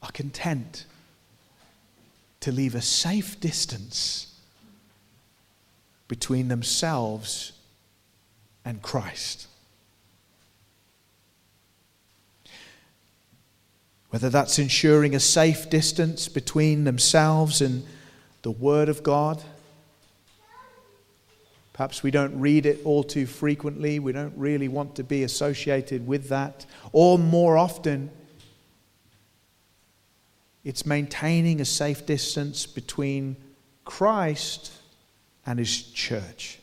are 0.03 0.13
content 0.13 0.85
to 2.41 2.53
leave 2.53 2.75
a 2.75 2.83
safe 2.83 3.41
distance 3.41 4.35
between 6.07 6.49
themselves 6.49 7.53
and 8.65 8.81
Christ. 8.83 9.49
Whether 14.17 14.31
that's 14.31 14.59
ensuring 14.59 15.15
a 15.15 15.21
safe 15.21 15.69
distance 15.69 16.27
between 16.27 16.85
themselves 16.85 17.61
and 17.61 17.85
the 18.41 18.51
Word 18.51 18.89
of 18.89 19.03
God. 19.03 19.43
Perhaps 21.75 22.03
we 22.03 22.11
don't 22.11 22.41
read 22.41 22.65
it 22.65 22.81
all 22.87 23.05
too 23.05 23.27
frequently. 23.27 23.99
We 23.99 24.13
don't 24.13 24.33
really 24.35 24.69
want 24.69 24.95
to 24.95 25.05
be 25.05 25.23
associated 25.23 26.07
with 26.07 26.31
that. 26.31 26.65
Or 26.93 27.19
more 27.19 27.59
often, 27.59 28.09
it's 30.65 30.87
maintaining 30.87 31.61
a 31.61 31.67
safe 31.67 32.07
distance 32.07 32.65
between 32.65 33.37
Christ 33.85 34.73
and 35.45 35.59
His 35.59 35.83
church. 35.83 36.59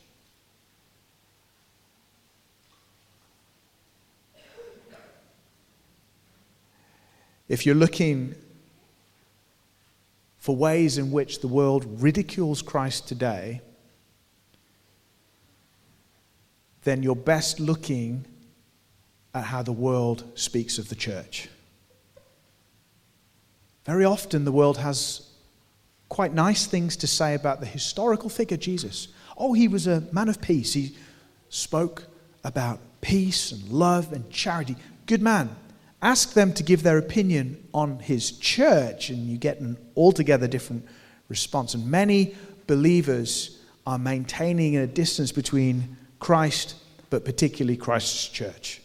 If 7.48 7.66
you're 7.66 7.74
looking 7.74 8.34
for 10.38 10.56
ways 10.56 10.98
in 10.98 11.10
which 11.10 11.40
the 11.40 11.48
world 11.48 12.02
ridicules 12.02 12.62
Christ 12.62 13.08
today, 13.08 13.60
then 16.84 17.02
you're 17.02 17.16
best 17.16 17.60
looking 17.60 18.26
at 19.34 19.44
how 19.44 19.62
the 19.62 19.72
world 19.72 20.24
speaks 20.34 20.78
of 20.78 20.88
the 20.88 20.94
church. 20.94 21.48
Very 23.84 24.04
often, 24.04 24.44
the 24.44 24.52
world 24.52 24.78
has 24.78 25.28
quite 26.08 26.32
nice 26.32 26.66
things 26.66 26.96
to 26.98 27.06
say 27.06 27.34
about 27.34 27.60
the 27.60 27.66
historical 27.66 28.28
figure 28.28 28.56
Jesus. 28.56 29.08
Oh, 29.36 29.52
he 29.52 29.68
was 29.68 29.86
a 29.86 30.02
man 30.12 30.28
of 30.28 30.40
peace. 30.40 30.72
He 30.72 30.94
spoke 31.48 32.04
about 32.44 32.78
peace 33.00 33.52
and 33.52 33.68
love 33.68 34.12
and 34.12 34.30
charity. 34.30 34.76
Good 35.06 35.20
man. 35.20 35.54
Ask 36.04 36.34
them 36.34 36.52
to 36.52 36.62
give 36.62 36.82
their 36.82 36.98
opinion 36.98 37.66
on 37.72 37.98
his 37.98 38.32
church, 38.32 39.08
and 39.08 39.26
you 39.26 39.38
get 39.38 39.60
an 39.60 39.78
altogether 39.96 40.46
different 40.46 40.86
response. 41.30 41.72
And 41.72 41.90
many 41.90 42.36
believers 42.66 43.58
are 43.86 43.98
maintaining 43.98 44.76
a 44.76 44.86
distance 44.86 45.32
between 45.32 45.96
Christ, 46.18 46.74
but 47.08 47.24
particularly 47.24 47.78
Christ's 47.78 48.28
church. 48.28 48.82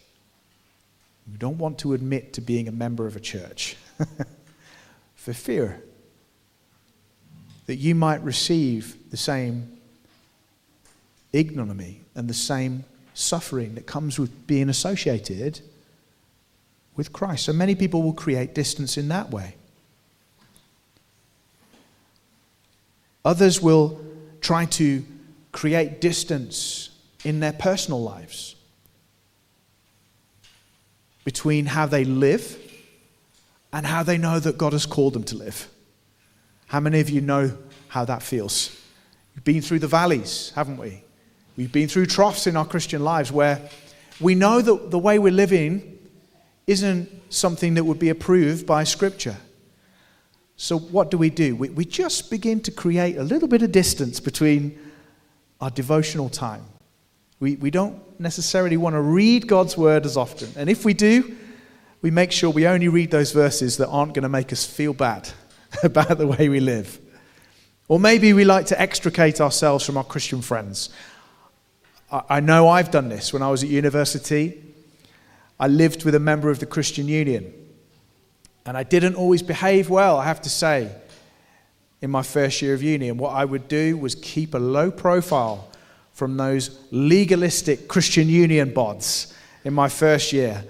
We 1.30 1.36
don't 1.36 1.58
want 1.58 1.78
to 1.80 1.92
admit 1.92 2.32
to 2.32 2.40
being 2.40 2.68
a 2.68 2.72
member 2.72 3.06
of 3.06 3.16
a 3.16 3.20
church 3.20 3.76
for 5.14 5.34
fear 5.34 5.82
that 7.66 7.76
you 7.76 7.94
might 7.94 8.22
receive 8.22 8.96
the 9.10 9.18
same 9.18 9.78
ignominy 11.34 12.00
and 12.14 12.28
the 12.28 12.34
same 12.34 12.84
suffering 13.12 13.74
that 13.74 13.86
comes 13.86 14.18
with 14.18 14.46
being 14.46 14.70
associated 14.70 15.60
with 16.96 17.12
Christ. 17.12 17.44
So 17.44 17.52
many 17.52 17.74
people 17.74 18.02
will 18.02 18.12
create 18.12 18.54
distance 18.54 18.96
in 18.96 19.08
that 19.08 19.30
way. 19.30 19.54
Others 23.24 23.60
will 23.60 24.00
try 24.40 24.64
to 24.64 25.04
create 25.52 26.00
distance 26.00 26.90
in 27.24 27.40
their 27.40 27.52
personal 27.52 28.02
lives 28.02 28.56
between 31.24 31.66
how 31.66 31.86
they 31.86 32.04
live 32.04 32.58
and 33.72 33.86
how 33.86 34.02
they 34.02 34.16
know 34.16 34.40
that 34.40 34.58
God 34.58 34.72
has 34.72 34.86
called 34.86 35.12
them 35.12 35.24
to 35.24 35.36
live. 35.36 35.68
How 36.66 36.80
many 36.80 37.00
of 37.00 37.10
you 37.10 37.20
know 37.20 37.56
how 37.88 38.04
that 38.04 38.22
feels? 38.22 38.76
We've 39.34 39.44
been 39.44 39.62
through 39.62 39.80
the 39.80 39.86
valleys, 39.86 40.52
haven't 40.54 40.78
we? 40.78 41.02
We've 41.56 41.70
been 41.70 41.88
through 41.88 42.06
troughs 42.06 42.46
in 42.46 42.56
our 42.56 42.64
Christian 42.64 43.04
lives 43.04 43.30
where 43.30 43.60
we 44.18 44.34
know 44.34 44.60
that 44.62 44.90
the 44.90 44.98
way 44.98 45.18
we're 45.18 45.32
living 45.32 45.98
isn't 46.70 47.10
something 47.30 47.74
that 47.74 47.82
would 47.82 47.98
be 47.98 48.10
approved 48.10 48.64
by 48.64 48.84
Scripture. 48.84 49.36
So, 50.56 50.78
what 50.78 51.10
do 51.10 51.18
we 51.18 51.28
do? 51.28 51.56
We, 51.56 51.68
we 51.70 51.84
just 51.84 52.30
begin 52.30 52.60
to 52.60 52.70
create 52.70 53.16
a 53.16 53.24
little 53.24 53.48
bit 53.48 53.62
of 53.62 53.72
distance 53.72 54.20
between 54.20 54.78
our 55.60 55.70
devotional 55.70 56.28
time. 56.28 56.64
We, 57.40 57.56
we 57.56 57.72
don't 57.72 57.98
necessarily 58.20 58.76
want 58.76 58.94
to 58.94 59.00
read 59.00 59.48
God's 59.48 59.76
word 59.76 60.06
as 60.06 60.16
often. 60.16 60.50
And 60.56 60.70
if 60.70 60.84
we 60.84 60.94
do, 60.94 61.36
we 62.02 62.12
make 62.12 62.30
sure 62.30 62.50
we 62.50 62.68
only 62.68 62.88
read 62.88 63.10
those 63.10 63.32
verses 63.32 63.76
that 63.78 63.88
aren't 63.88 64.14
going 64.14 64.22
to 64.22 64.28
make 64.28 64.52
us 64.52 64.64
feel 64.64 64.92
bad 64.92 65.28
about 65.82 66.18
the 66.18 66.26
way 66.26 66.48
we 66.48 66.60
live. 66.60 67.00
Or 67.88 67.98
maybe 67.98 68.32
we 68.32 68.44
like 68.44 68.66
to 68.66 68.80
extricate 68.80 69.40
ourselves 69.40 69.84
from 69.84 69.96
our 69.96 70.04
Christian 70.04 70.40
friends. 70.40 70.90
I, 72.12 72.22
I 72.28 72.40
know 72.40 72.68
I've 72.68 72.92
done 72.92 73.08
this 73.08 73.32
when 73.32 73.42
I 73.42 73.50
was 73.50 73.64
at 73.64 73.70
university. 73.70 74.69
I 75.60 75.68
lived 75.68 76.04
with 76.04 76.14
a 76.14 76.18
member 76.18 76.48
of 76.48 76.58
the 76.58 76.66
Christian 76.66 77.06
Union. 77.06 77.52
And 78.64 78.78
I 78.78 78.82
didn't 78.82 79.14
always 79.14 79.42
behave 79.42 79.90
well, 79.90 80.16
I 80.16 80.24
have 80.24 80.40
to 80.42 80.48
say, 80.48 80.90
in 82.00 82.10
my 82.10 82.22
first 82.22 82.62
year 82.62 82.72
of 82.72 82.82
uni. 82.82 83.10
And 83.10 83.20
what 83.20 83.34
I 83.34 83.44
would 83.44 83.68
do 83.68 83.98
was 83.98 84.14
keep 84.14 84.54
a 84.54 84.58
low 84.58 84.90
profile 84.90 85.70
from 86.14 86.38
those 86.38 86.78
legalistic 86.90 87.88
Christian 87.88 88.28
Union 88.28 88.72
bods 88.72 89.34
in 89.64 89.74
my 89.74 89.90
first 89.90 90.32
year. 90.32 90.64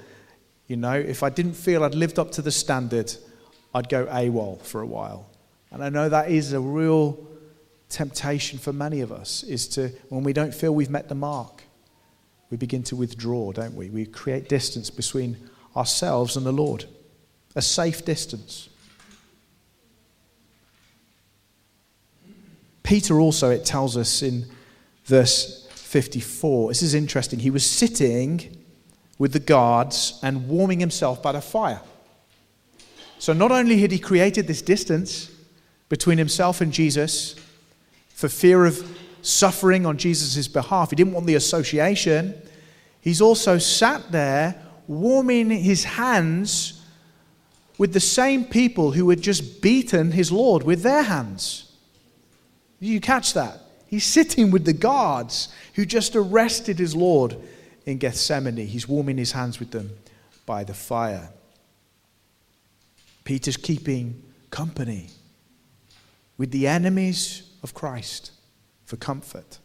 You 0.66 0.76
know, 0.76 0.94
if 0.94 1.22
I 1.22 1.30
didn't 1.30 1.54
feel 1.54 1.84
I'd 1.84 1.94
lived 1.94 2.18
up 2.18 2.32
to 2.32 2.42
the 2.42 2.50
standard, 2.50 3.14
I'd 3.72 3.88
go 3.88 4.06
AWOL 4.06 4.60
for 4.62 4.80
a 4.80 4.86
while. 4.86 5.30
And 5.70 5.84
I 5.84 5.88
know 5.88 6.08
that 6.08 6.30
is 6.30 6.52
a 6.52 6.60
real 6.60 7.26
temptation 7.88 8.58
for 8.58 8.72
many 8.72 9.02
of 9.02 9.12
us, 9.12 9.44
is 9.44 9.68
to, 9.68 9.88
when 10.08 10.24
we 10.24 10.32
don't 10.32 10.54
feel 10.54 10.74
we've 10.74 10.90
met 10.90 11.08
the 11.08 11.14
mark, 11.14 11.59
we 12.50 12.56
begin 12.56 12.82
to 12.84 12.96
withdraw, 12.96 13.52
don't 13.52 13.74
we? 13.74 13.90
We 13.90 14.06
create 14.06 14.48
distance 14.48 14.90
between 14.90 15.36
ourselves 15.76 16.36
and 16.36 16.44
the 16.44 16.52
Lord, 16.52 16.84
a 17.54 17.62
safe 17.62 18.04
distance. 18.04 18.68
Peter 22.82 23.20
also, 23.20 23.50
it 23.50 23.64
tells 23.64 23.96
us 23.96 24.22
in 24.22 24.46
verse 25.04 25.68
54, 25.70 26.70
this 26.70 26.82
is 26.82 26.94
interesting. 26.94 27.38
He 27.38 27.50
was 27.50 27.64
sitting 27.64 28.56
with 29.16 29.32
the 29.32 29.38
guards 29.38 30.18
and 30.22 30.48
warming 30.48 30.80
himself 30.80 31.22
by 31.22 31.32
the 31.32 31.40
fire. 31.40 31.80
So 33.20 33.32
not 33.32 33.52
only 33.52 33.78
had 33.78 33.92
he 33.92 33.98
created 33.98 34.46
this 34.46 34.62
distance 34.62 35.30
between 35.88 36.18
himself 36.18 36.60
and 36.60 36.72
Jesus 36.72 37.36
for 38.08 38.28
fear 38.28 38.64
of 38.64 38.98
suffering 39.22 39.86
on 39.86 39.96
Jesus' 39.96 40.48
behalf. 40.48 40.90
He 40.90 40.96
didn't 40.96 41.12
want 41.12 41.26
the 41.26 41.34
association. 41.34 42.34
He's 43.00 43.20
also 43.20 43.58
sat 43.58 44.10
there 44.12 44.60
warming 44.86 45.50
his 45.50 45.84
hands 45.84 46.84
with 47.78 47.92
the 47.92 48.00
same 48.00 48.44
people 48.44 48.92
who 48.92 49.08
had 49.10 49.22
just 49.22 49.62
beaten 49.62 50.12
his 50.12 50.30
Lord 50.30 50.62
with 50.64 50.82
their 50.82 51.02
hands. 51.02 51.72
You 52.78 53.00
catch 53.00 53.34
that? 53.34 53.60
He's 53.86 54.04
sitting 54.04 54.50
with 54.50 54.64
the 54.64 54.72
guards 54.72 55.48
who 55.74 55.84
just 55.84 56.14
arrested 56.14 56.78
his 56.78 56.94
Lord 56.94 57.36
in 57.86 57.98
Gethsemane. 57.98 58.56
He's 58.56 58.88
warming 58.88 59.18
his 59.18 59.32
hands 59.32 59.58
with 59.58 59.70
them 59.70 59.90
by 60.46 60.64
the 60.64 60.74
fire. 60.74 61.30
Peter's 63.24 63.56
keeping 63.56 64.22
company 64.50 65.08
with 66.36 66.50
the 66.50 66.66
enemies 66.66 67.42
of 67.62 67.74
Christ 67.74 68.32
for 68.90 68.96
comfort. 68.96 69.60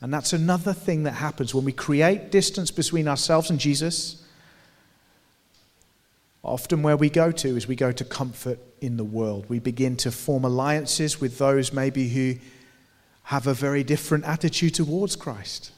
And 0.00 0.12
that's 0.12 0.32
another 0.32 0.72
thing 0.72 1.02
that 1.02 1.12
happens 1.12 1.54
when 1.54 1.66
we 1.66 1.72
create 1.72 2.30
distance 2.30 2.70
between 2.70 3.06
ourselves 3.06 3.50
and 3.50 3.60
Jesus. 3.60 4.24
Often, 6.42 6.82
where 6.82 6.96
we 6.96 7.10
go 7.10 7.30
to 7.30 7.56
is 7.56 7.68
we 7.68 7.76
go 7.76 7.92
to 7.92 8.04
comfort 8.04 8.58
in 8.80 8.96
the 8.96 9.04
world. 9.04 9.44
We 9.50 9.58
begin 9.58 9.98
to 9.98 10.10
form 10.10 10.44
alliances 10.46 11.20
with 11.20 11.36
those 11.36 11.74
maybe 11.74 12.08
who 12.08 12.36
have 13.24 13.46
a 13.46 13.52
very 13.52 13.84
different 13.84 14.24
attitude 14.24 14.74
towards 14.74 15.14
Christ. 15.16 15.72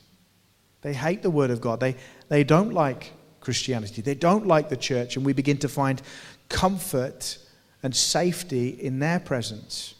They 0.83 0.95
hate 0.95 1.23
the 1.23 1.31
Word 1.31 1.51
of 1.51 1.61
God, 1.61 1.81
they, 1.81 1.97
they 2.29 2.45
don't 2.45 2.73
like 2.73 3.11
Christianity, 3.41 4.03
they 4.03 4.15
don't 4.15 4.47
like 4.47 4.69
the 4.69 4.77
church, 4.77 5.17
and 5.17 5.27
we 5.27 5.33
begin 5.33 5.59
to 5.59 5.69
find 5.69 6.01
comfort 6.49 7.39
and 7.83 7.95
safety 7.97 8.69
in 8.69 9.01
their 9.01 9.19
presence. 9.19 9.97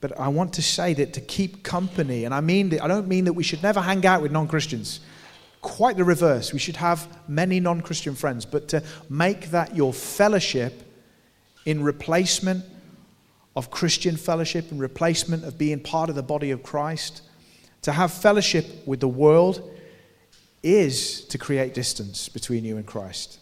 But 0.00 0.18
I 0.18 0.28
want 0.28 0.52
to 0.54 0.62
say 0.62 0.92
that 0.94 1.14
to 1.14 1.20
keep 1.20 1.62
company, 1.62 2.24
and 2.24 2.34
I 2.34 2.40
mean 2.40 2.68
that, 2.70 2.82
I 2.82 2.88
don't 2.88 3.08
mean 3.08 3.24
that 3.24 3.32
we 3.32 3.42
should 3.42 3.62
never 3.62 3.80
hang 3.80 4.04
out 4.04 4.22
with 4.22 4.32
non-Christians. 4.32 5.00
Quite 5.62 5.96
the 5.96 6.04
reverse. 6.04 6.52
We 6.52 6.58
should 6.58 6.76
have 6.76 7.08
many 7.28 7.60
non-Christian 7.60 8.14
friends, 8.14 8.44
but 8.44 8.68
to 8.68 8.82
make 9.08 9.50
that 9.50 9.74
your 9.74 9.92
fellowship 9.92 10.82
in 11.64 11.82
replacement 11.82 12.64
of 13.56 13.70
Christian 13.70 14.16
fellowship, 14.16 14.70
in 14.70 14.78
replacement 14.78 15.44
of 15.44 15.56
being 15.56 15.80
part 15.80 16.10
of 16.10 16.14
the 16.14 16.22
body 16.22 16.50
of 16.50 16.62
Christ, 16.62 17.22
to 17.82 17.92
have 17.92 18.12
fellowship 18.12 18.86
with 18.86 19.00
the 19.00 19.08
world 19.08 19.70
is 20.62 21.24
to 21.26 21.38
create 21.38 21.72
distance 21.72 22.28
between 22.28 22.64
you 22.64 22.76
and 22.76 22.86
Christ. 22.86 23.38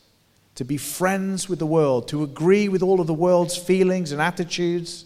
To 0.57 0.65
be 0.65 0.77
friends 0.77 1.49
with 1.49 1.59
the 1.59 1.67
world, 1.67 2.07
to 2.09 2.23
agree 2.23 2.69
with 2.69 2.83
all 2.83 3.01
of 3.01 3.09
the 3.09 3.15
world's 3.15 3.57
feelings 3.57 4.13
and 4.13 4.23
attitudes, 4.23 5.05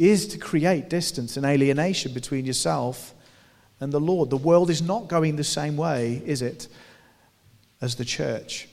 is 0.00 0.26
to 0.28 0.38
create 0.38 0.88
distance 0.88 1.36
and 1.36 1.44
alienation 1.44 2.14
between 2.14 2.46
yourself 2.46 3.12
and 3.80 3.92
the 3.92 4.00
Lord. 4.00 4.30
The 4.30 4.38
world 4.38 4.70
is 4.70 4.80
not 4.80 5.08
going 5.08 5.36
the 5.36 5.44
same 5.44 5.76
way, 5.76 6.22
is 6.24 6.40
it, 6.40 6.68
as 7.82 7.96
the 7.96 8.04
church? 8.06 8.66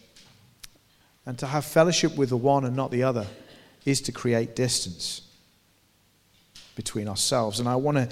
And 1.26 1.38
to 1.40 1.46
have 1.46 1.66
fellowship 1.66 2.16
with 2.16 2.30
the 2.30 2.38
one 2.38 2.64
and 2.64 2.78
not 2.78 2.92
the 2.92 3.04
other 3.04 3.28
is 3.84 4.00
to 4.04 4.14
create 4.14 4.56
distance 4.56 5.22
between 6.76 7.10
ourselves. 7.10 7.60
And 7.60 7.68
I 7.68 7.76
want 7.76 7.98
to 7.98 8.10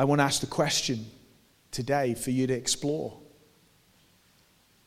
I 0.00 0.04
want 0.04 0.18
to 0.18 0.24
ask 0.24 0.40
the 0.40 0.48
question 0.48 1.06
today 1.70 2.14
for 2.14 2.32
you 2.32 2.48
to 2.48 2.54
explore. 2.54 3.16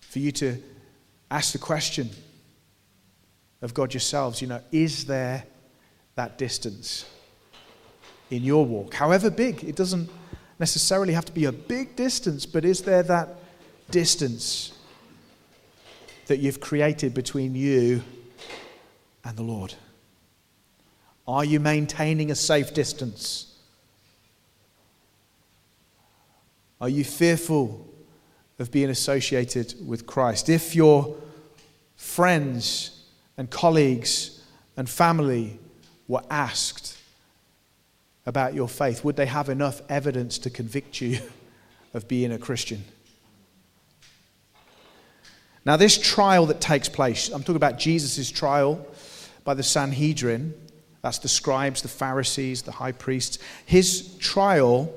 For 0.01 0.19
you 0.19 0.33
to 0.33 0.57
ask 1.31 1.53
the 1.53 1.57
question 1.57 2.09
of 3.61 3.73
God 3.73 3.93
yourselves, 3.93 4.41
you 4.41 4.47
know, 4.47 4.59
is 4.73 5.05
there 5.05 5.45
that 6.15 6.37
distance 6.37 7.05
in 8.29 8.43
your 8.43 8.65
walk? 8.65 8.93
However 8.93 9.29
big, 9.29 9.63
it 9.63 9.75
doesn't 9.75 10.09
necessarily 10.59 11.13
have 11.13 11.25
to 11.25 11.33
be 11.33 11.45
a 11.45 11.51
big 11.51 11.95
distance, 11.95 12.45
but 12.45 12.65
is 12.65 12.81
there 12.81 13.03
that 13.03 13.29
distance 13.91 14.73
that 16.27 16.39
you've 16.39 16.59
created 16.59 17.13
between 17.13 17.55
you 17.55 18.03
and 19.23 19.37
the 19.37 19.43
Lord? 19.43 19.73
Are 21.27 21.43
you 21.43 21.59
maintaining 21.59 22.31
a 22.31 22.35
safe 22.35 22.73
distance? 22.73 23.55
Are 26.79 26.89
you 26.89 27.03
fearful 27.03 27.87
of 28.59 28.71
being 28.71 28.89
associated 28.89 29.75
with 29.85 30.05
Christ? 30.05 30.49
If 30.49 30.75
your 30.75 31.15
friends 31.95 33.03
and 33.37 33.49
colleagues 33.49 34.43
and 34.77 34.89
family 34.89 35.59
were 36.07 36.23
asked 36.29 36.97
about 38.25 38.53
your 38.53 38.67
faith, 38.67 39.03
would 39.03 39.15
they 39.15 39.25
have 39.25 39.49
enough 39.49 39.81
evidence 39.89 40.37
to 40.39 40.49
convict 40.49 41.01
you 41.01 41.19
of 41.93 42.07
being 42.07 42.31
a 42.31 42.37
Christian? 42.37 42.83
Now, 45.65 45.77
this 45.77 45.97
trial 45.97 46.45
that 46.47 46.61
takes 46.61 46.89
place, 46.89 47.29
I'm 47.29 47.41
talking 47.41 47.55
about 47.55 47.79
Jesus' 47.79 48.29
trial 48.29 48.85
by 49.43 49.55
the 49.55 49.63
Sanhedrin, 49.63 50.53
that's 51.01 51.19
the 51.19 51.27
scribes, 51.27 51.83
the 51.83 51.87
Pharisees, 51.87 52.63
the 52.63 52.71
high 52.71 52.91
priests. 52.91 53.37
His 53.65 54.17
trial, 54.17 54.91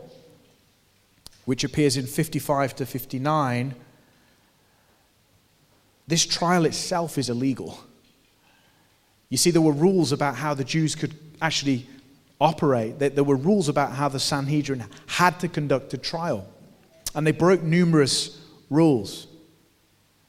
which 1.44 1.64
appears 1.64 1.98
in 1.98 2.06
55 2.06 2.76
to 2.76 2.86
59, 2.86 3.74
this 6.06 6.24
trial 6.24 6.64
itself 6.64 7.18
is 7.18 7.28
illegal. 7.28 7.78
You 9.30 9.36
see, 9.36 9.50
there 9.50 9.62
were 9.62 9.72
rules 9.72 10.12
about 10.12 10.36
how 10.36 10.54
the 10.54 10.64
Jews 10.64 10.94
could 10.94 11.14
actually 11.40 11.86
operate, 12.40 12.98
there 12.98 13.24
were 13.24 13.36
rules 13.36 13.68
about 13.68 13.92
how 13.92 14.08
the 14.08 14.20
Sanhedrin 14.20 14.84
had 15.06 15.40
to 15.40 15.48
conduct 15.48 15.92
a 15.94 15.98
trial. 15.98 16.46
And 17.14 17.26
they 17.26 17.32
broke 17.32 17.62
numerous 17.62 18.40
rules. 18.70 19.26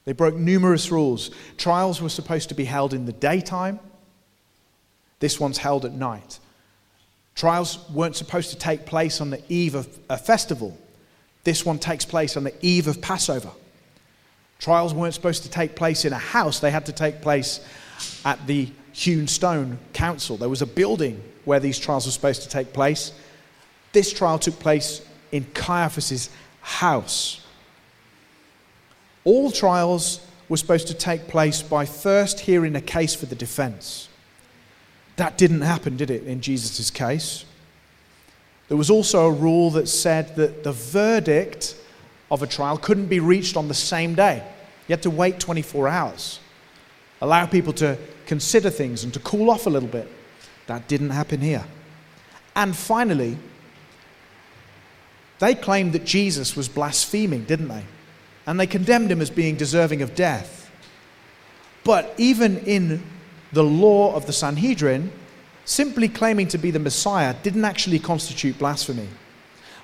They 0.06 0.12
broke 0.12 0.34
numerous 0.34 0.90
rules. 0.90 1.30
Trials 1.56 2.02
were 2.02 2.08
supposed 2.08 2.48
to 2.48 2.54
be 2.54 2.64
held 2.64 2.94
in 2.94 3.06
the 3.06 3.12
daytime, 3.12 3.78
this 5.20 5.38
one's 5.38 5.58
held 5.58 5.84
at 5.84 5.92
night. 5.92 6.38
Trials 7.36 7.88
weren't 7.90 8.16
supposed 8.16 8.50
to 8.50 8.56
take 8.56 8.86
place 8.86 9.20
on 9.20 9.30
the 9.30 9.40
eve 9.48 9.74
of 9.74 9.88
a 10.08 10.18
festival, 10.18 10.76
this 11.44 11.64
one 11.64 11.78
takes 11.78 12.04
place 12.04 12.36
on 12.36 12.44
the 12.44 12.54
eve 12.60 12.86
of 12.86 13.00
Passover. 13.00 13.50
Trials 14.58 14.92
weren't 14.92 15.14
supposed 15.14 15.44
to 15.44 15.50
take 15.50 15.74
place 15.74 16.04
in 16.04 16.12
a 16.12 16.18
house, 16.18 16.58
they 16.58 16.70
had 16.70 16.86
to 16.86 16.92
take 16.92 17.22
place 17.22 17.60
at 18.24 18.46
the 18.46 18.68
hewn 18.92 19.26
stone 19.28 19.78
council. 19.92 20.36
There 20.36 20.48
was 20.48 20.62
a 20.62 20.66
building 20.66 21.22
where 21.44 21.60
these 21.60 21.78
trials 21.78 22.06
were 22.06 22.12
supposed 22.12 22.42
to 22.42 22.48
take 22.48 22.72
place. 22.72 23.12
This 23.92 24.12
trial 24.12 24.38
took 24.38 24.58
place 24.58 25.02
in 25.32 25.44
Caiaphas's 25.54 26.30
house. 26.60 27.44
All 29.24 29.50
trials 29.50 30.20
were 30.48 30.56
supposed 30.56 30.88
to 30.88 30.94
take 30.94 31.28
place 31.28 31.62
by 31.62 31.84
first 31.84 32.40
hearing 32.40 32.74
a 32.74 32.80
case 32.80 33.14
for 33.14 33.26
the 33.26 33.34
defense. 33.34 34.08
That 35.16 35.38
didn't 35.38 35.60
happen, 35.60 35.96
did 35.96 36.10
it, 36.10 36.24
in 36.24 36.40
Jesus' 36.40 36.90
case? 36.90 37.44
There 38.68 38.76
was 38.76 38.90
also 38.90 39.26
a 39.26 39.32
rule 39.32 39.70
that 39.72 39.88
said 39.88 40.36
that 40.36 40.64
the 40.64 40.72
verdict 40.72 41.76
of 42.30 42.42
a 42.42 42.46
trial 42.46 42.78
couldn't 42.78 43.06
be 43.06 43.20
reached 43.20 43.56
on 43.56 43.68
the 43.68 43.74
same 43.74 44.14
day. 44.14 44.42
You 44.86 44.92
had 44.92 45.02
to 45.02 45.10
wait 45.10 45.38
24 45.38 45.88
hours, 45.88 46.40
allow 47.20 47.46
people 47.46 47.72
to 47.74 47.98
consider 48.26 48.70
things 48.70 49.04
and 49.04 49.12
to 49.14 49.20
cool 49.20 49.50
off 49.50 49.66
a 49.66 49.70
little 49.70 49.88
bit. 49.88 50.08
That 50.66 50.88
didn't 50.88 51.10
happen 51.10 51.40
here. 51.40 51.64
And 52.54 52.76
finally, 52.76 53.36
they 55.38 55.54
claimed 55.54 55.92
that 55.94 56.04
Jesus 56.04 56.54
was 56.54 56.68
blaspheming, 56.68 57.44
didn't 57.44 57.68
they? 57.68 57.84
And 58.46 58.58
they 58.58 58.66
condemned 58.66 59.10
him 59.10 59.20
as 59.20 59.30
being 59.30 59.56
deserving 59.56 60.02
of 60.02 60.14
death. 60.14 60.70
But 61.84 62.14
even 62.18 62.58
in 62.58 63.02
the 63.52 63.64
law 63.64 64.14
of 64.14 64.26
the 64.26 64.32
Sanhedrin, 64.32 65.12
simply 65.64 66.08
claiming 66.08 66.48
to 66.48 66.58
be 66.58 66.70
the 66.70 66.78
Messiah 66.78 67.34
didn't 67.42 67.64
actually 67.64 67.98
constitute 67.98 68.58
blasphemy. 68.58 69.08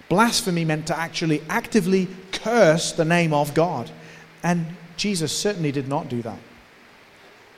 Blasphemy 0.08 0.64
meant 0.64 0.86
to 0.86 0.98
actually 0.98 1.42
actively 1.48 2.08
curse 2.32 2.92
the 2.92 3.04
name 3.04 3.32
of 3.32 3.54
God. 3.54 3.90
And 4.42 4.66
Jesus 4.96 5.36
certainly 5.36 5.72
did 5.72 5.88
not 5.88 6.08
do 6.08 6.22
that. 6.22 6.38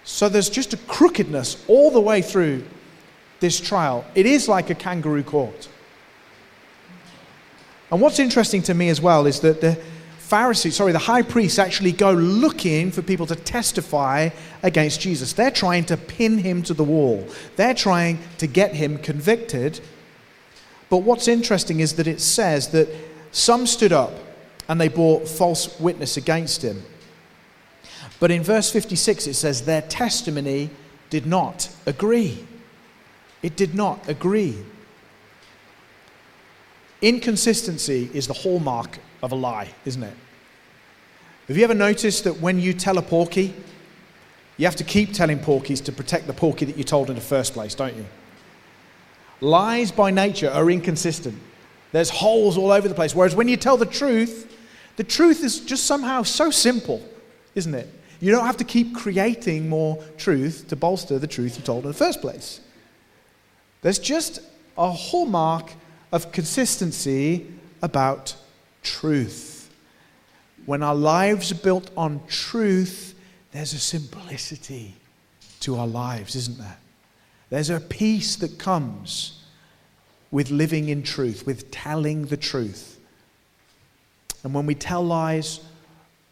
So 0.09 0.31
there's 0.31 0.49
just 0.49 0.73
a 0.73 0.79
crookedness 0.79 1.63
all 1.69 1.91
the 1.91 2.01
way 2.01 2.23
through 2.23 2.65
this 3.41 3.61
trial. 3.61 4.07
It 4.15 4.25
is 4.25 4.49
like 4.49 4.71
a 4.71 4.75
kangaroo 4.75 5.23
court. 5.23 5.69
And 7.91 8.01
what's 8.01 8.19
interesting 8.19 8.63
to 8.63 8.75
me 8.75 8.89
as 8.89 9.03
well 9.03 9.27
is 9.27 9.41
that 9.41 9.61
the 9.61 9.79
Pharisees, 10.17 10.77
sorry, 10.77 10.93
the 10.93 10.99
high 10.99 11.21
priests 11.21 11.59
actually 11.59 11.93
go 11.93 12.13
looking 12.13 12.91
for 12.91 13.03
people 13.03 13.27
to 13.27 13.37
testify 13.37 14.31
against 14.63 15.03
Jesus. 15.03 15.35
They're 15.35 15.51
trying 15.51 15.85
to 15.85 15.99
pin 15.99 16.39
him 16.39 16.63
to 16.63 16.75
the 16.75 16.85
wall, 16.85 17.29
they're 17.57 17.75
trying 17.75 18.19
to 18.39 18.47
get 18.47 18.75
him 18.75 18.97
convicted. 18.97 19.79
But 20.89 20.99
what's 20.99 21.29
interesting 21.29 21.81
is 21.81 21.97
that 21.97 22.07
it 22.07 22.23
says 22.23 22.69
that 22.69 22.89
some 23.31 23.67
stood 23.67 23.93
up 23.93 24.15
and 24.69 24.81
they 24.81 24.89
bore 24.89 25.21
false 25.27 25.79
witness 25.79 26.17
against 26.17 26.65
him. 26.65 26.83
But 28.21 28.31
in 28.31 28.43
verse 28.43 28.71
56, 28.71 29.27
it 29.29 29.35
says 29.35 29.63
their 29.63 29.83
testimony 29.83 30.71
did 31.11 31.27
not 31.27 31.69
agree. 31.87 32.47
It 33.43 33.57
did 33.57 33.75
not 33.75 34.09
agree. 34.09 34.59
Inconsistency 37.01 38.11
is 38.13 38.27
the 38.27 38.35
hallmark 38.35 38.99
of 39.23 39.31
a 39.31 39.37
lie, 39.37 39.69
isn't 39.85 40.03
it? 40.03 40.15
Have 41.47 41.57
you 41.57 41.65
ever 41.65 41.75
noticed 41.75 42.25
that 42.25 42.41
when 42.41 42.61
you 42.61 42.75
tell 42.75 42.99
a 42.99 43.03
porky, 43.03 43.55
you 44.57 44.67
have 44.67 44.77
to 44.77 44.85
keep 44.85 45.13
telling 45.13 45.39
porkies 45.39 45.83
to 45.85 45.93
protect 45.93 46.27
the 46.27 46.33
porky 46.33 46.65
that 46.65 46.77
you 46.77 46.85
told 46.85 47.09
in 47.09 47.15
the 47.15 47.23
first 47.23 47.55
place, 47.55 47.75
don't 47.75 47.97
you? 47.97 48.05
Lies 49.41 49.93
by 49.93 50.11
nature 50.11 50.51
are 50.51 50.69
inconsistent. 50.69 51.39
There's 51.93 52.11
holes 52.11 52.59
all 52.59 52.73
over 52.73 52.89
the 52.89 52.95
place. 52.95 53.15
Whereas 53.15 53.37
when 53.37 53.49
you 53.49 53.57
tell 53.57 53.77
the 53.77 53.87
truth, 53.87 54.53
the 54.97 55.05
truth 55.05 55.45
is 55.45 55.61
just 55.61 55.85
somehow 55.85 56.25
so 56.25 56.51
simple, 56.51 57.01
isn't 57.55 57.75
it? 57.75 57.89
You 58.21 58.33
don't 58.33 58.47
have 58.47 58.57
to 58.57 58.65
keep 58.65 58.95
creating 58.95 59.69
more 59.69 60.03
truth 60.17 60.67
to 60.69 60.77
bolster 60.77 61.19
the 61.19 61.27
truth 61.27 61.57
you 61.57 61.63
told 61.63 61.85
in 61.85 61.91
the 61.91 61.97
first 61.97 62.21
place. 62.21 62.61
There's 63.83 63.99
just 63.99 64.41
a 64.77 64.91
hallmark 64.91 65.73
of 66.11 66.33
consistency 66.33 67.47
about 67.83 68.35
truth. 68.83 69.71
When 70.67 70.83
our 70.83 70.95
lives 70.95 71.53
are 71.53 71.57
built 71.57 71.91
on 71.97 72.21
truth, 72.27 73.15
there's 73.53 73.73
a 73.73 73.79
simplicity 73.79 74.95
to 75.61 75.77
our 75.77 75.87
lives, 75.87 76.35
isn't 76.35 76.59
there? 76.59 76.79
There's 77.51 77.71
a 77.71 77.81
peace 77.81 78.37
that 78.37 78.59
comes 78.59 79.43
with 80.31 80.51
living 80.51 80.91
in 80.91 81.03
truth, 81.03 81.47
with 81.47 81.71
telling 81.71 82.27
the 82.27 82.37
truth. 82.37 82.99
And 84.45 84.53
when 84.53 84.67
we 84.67 84.75
tell 84.75 85.03
lies, 85.03 85.61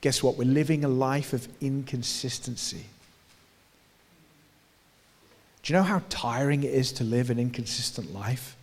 guess 0.07 0.23
what? 0.23 0.37
We're 0.37 0.45
living 0.45 0.85
a 0.85 0.89
life 0.89 1.33
of 1.33 1.49
inconsistency. 1.61 2.85
Do 5.65 5.73
you 5.73 5.77
know 5.77 5.83
how 5.83 6.01
tiring 6.09 6.63
it 6.63 6.73
is 6.73 6.93
to 6.93 7.03
live 7.03 7.29
an 7.29 7.41
inconsistent 7.41 8.15
life? 8.15 8.55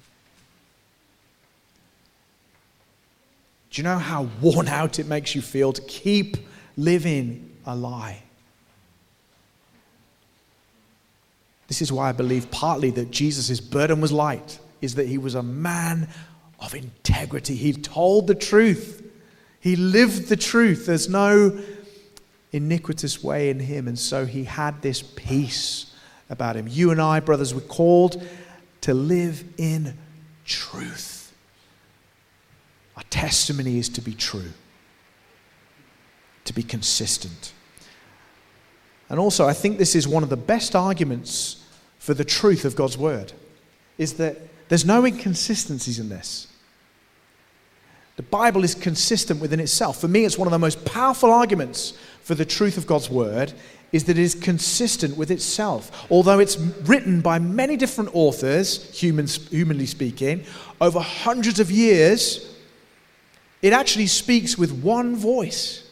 Do 3.72 3.82
you 3.82 3.84
know 3.84 3.98
how 3.98 4.30
worn 4.40 4.70
out 4.70 5.00
it 5.00 5.08
makes 5.08 5.36
you 5.36 5.42
feel 5.42 5.74
to 5.74 5.82
keep 5.82 6.38
living 6.78 7.52
a 7.66 7.76
lie? 7.76 8.24
This 11.68 11.82
is 11.82 11.92
why 11.92 12.08
I 12.08 12.14
believe 12.14 12.50
partly 12.52 12.90
that 12.92 13.12
Jesus' 13.12 13.60
burden 13.60 14.00
was 14.00 14.14
light, 14.14 14.60
is 14.80 14.96
that 14.96 15.10
he 15.10 15.18
was 15.18 15.36
a 15.36 15.44
man 15.44 16.08
of 16.62 16.74
integrity. 16.74 17.58
He 17.58 17.74
told 17.74 18.28
the 18.28 18.36
truth, 18.36 19.03
he 19.64 19.78
lived 19.78 20.28
the 20.28 20.36
truth. 20.36 20.88
There's 20.88 21.08
no 21.08 21.58
iniquitous 22.52 23.24
way 23.24 23.50
in 23.50 23.62
him, 23.62 23.88
and 23.88 23.98
so 23.98 24.26
he 24.26 24.44
had 24.44 24.82
this 24.82 25.02
peace 25.02 25.96
about 26.30 26.58
him. 26.58 26.68
You 26.68 26.92
and 26.92 27.02
I, 27.02 27.22
brothers, 27.22 27.54
were 27.54 27.62
called 27.62 28.22
to 28.82 28.94
live 28.94 29.46
in 29.58 29.98
truth. 30.44 31.34
Our 32.98 33.04
testimony 33.04 33.78
is 33.78 33.88
to 33.88 34.02
be 34.02 34.14
true, 34.14 34.52
to 36.44 36.54
be 36.54 36.64
consistent. 36.64 37.54
And 39.08 39.18
also, 39.18 39.48
I 39.48 39.54
think 39.54 39.78
this 39.78 39.96
is 39.96 40.10
one 40.10 40.24
of 40.24 40.30
the 40.30 40.36
best 40.36 40.76
arguments 40.76 41.66
for 42.00 42.14
the 42.14 42.26
truth 42.26 42.66
of 42.66 42.76
God's 42.76 42.98
word, 42.98 43.32
is 43.98 44.16
that 44.16 44.40
there's 44.68 44.84
no 44.84 45.06
inconsistencies 45.06 46.00
in 46.00 46.10
this. 46.10 46.48
The 48.16 48.24
Bible 48.24 48.64
is 48.64 48.76
consistent 48.76 49.42
within 49.42 49.60
itself. 49.60 50.00
For 50.00 50.08
me, 50.08 50.26
it's 50.26 50.38
one 50.38 50.48
of 50.48 50.52
the 50.52 50.60
most 50.60 50.86
powerful 50.86 51.32
arguments 51.32 51.94
for 52.22 52.36
the 52.36 52.46
truth 52.46 52.78
of 52.78 52.86
God's 52.86 53.10
word 53.10 53.54
is 53.92 54.06
that 54.06 54.18
it 54.18 54.22
is 54.22 54.36
consistent 54.36 55.18
with 55.18 55.32
itself. 55.32 56.06
Although 56.12 56.40
it's 56.40 56.58
written 56.58 57.22
by 57.22 57.40
many 57.40 57.78
different 57.78 58.10
authors, 58.14 58.90
humans, 59.00 59.48
humanly 59.50 59.86
speaking, 59.86 60.46
over 60.82 61.00
hundreds 61.00 61.60
of 61.60 61.72
years, 61.72 62.56
it 63.62 63.72
actually 63.72 64.08
speaks 64.08 64.58
with 64.58 64.72
one 64.84 65.16
voice. 65.16 65.88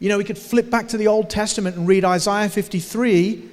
You 0.00 0.08
know, 0.08 0.18
we 0.18 0.24
could 0.24 0.38
flip 0.38 0.70
back 0.70 0.88
to 0.88 0.96
the 0.96 1.08
Old 1.08 1.30
Testament 1.30 1.76
and 1.76 1.88
read 1.88 2.04
Isaiah 2.04 2.48
53, 2.48 3.48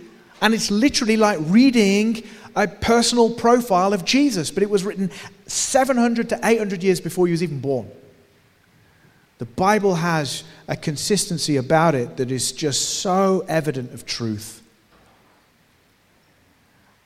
and 0.45 0.53
it's 0.53 0.69
literally 0.69 1.17
like 1.17 1.39
reading 1.41 2.21
a 2.55 2.67
personal 2.67 3.31
profile 3.31 3.93
of 3.93 4.05
Jesus, 4.05 4.51
but 4.51 4.61
it 4.61 4.69
was 4.69 4.83
written 4.83 5.09
700 5.47 6.29
to 6.29 6.39
800 6.43 6.83
years 6.83 7.01
before 7.01 7.25
he 7.25 7.31
was 7.31 7.41
even 7.41 7.59
born. 7.59 7.89
The 9.39 9.47
Bible 9.47 9.95
has 9.95 10.43
a 10.67 10.75
consistency 10.75 11.57
about 11.57 11.95
it 11.95 12.17
that 12.17 12.29
is 12.29 12.51
just 12.51 12.99
so 12.99 13.43
evident 13.47 13.91
of 13.91 14.05
truth. 14.05 14.61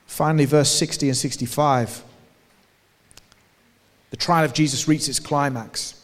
Finally, 0.04 0.44
verse 0.44 0.68
60 0.68 1.08
and 1.08 1.16
65. 1.16 2.04
The 4.10 4.18
trial 4.18 4.44
of 4.44 4.52
Jesus 4.52 4.86
reaches 4.86 5.08
its 5.08 5.18
climax. 5.18 5.94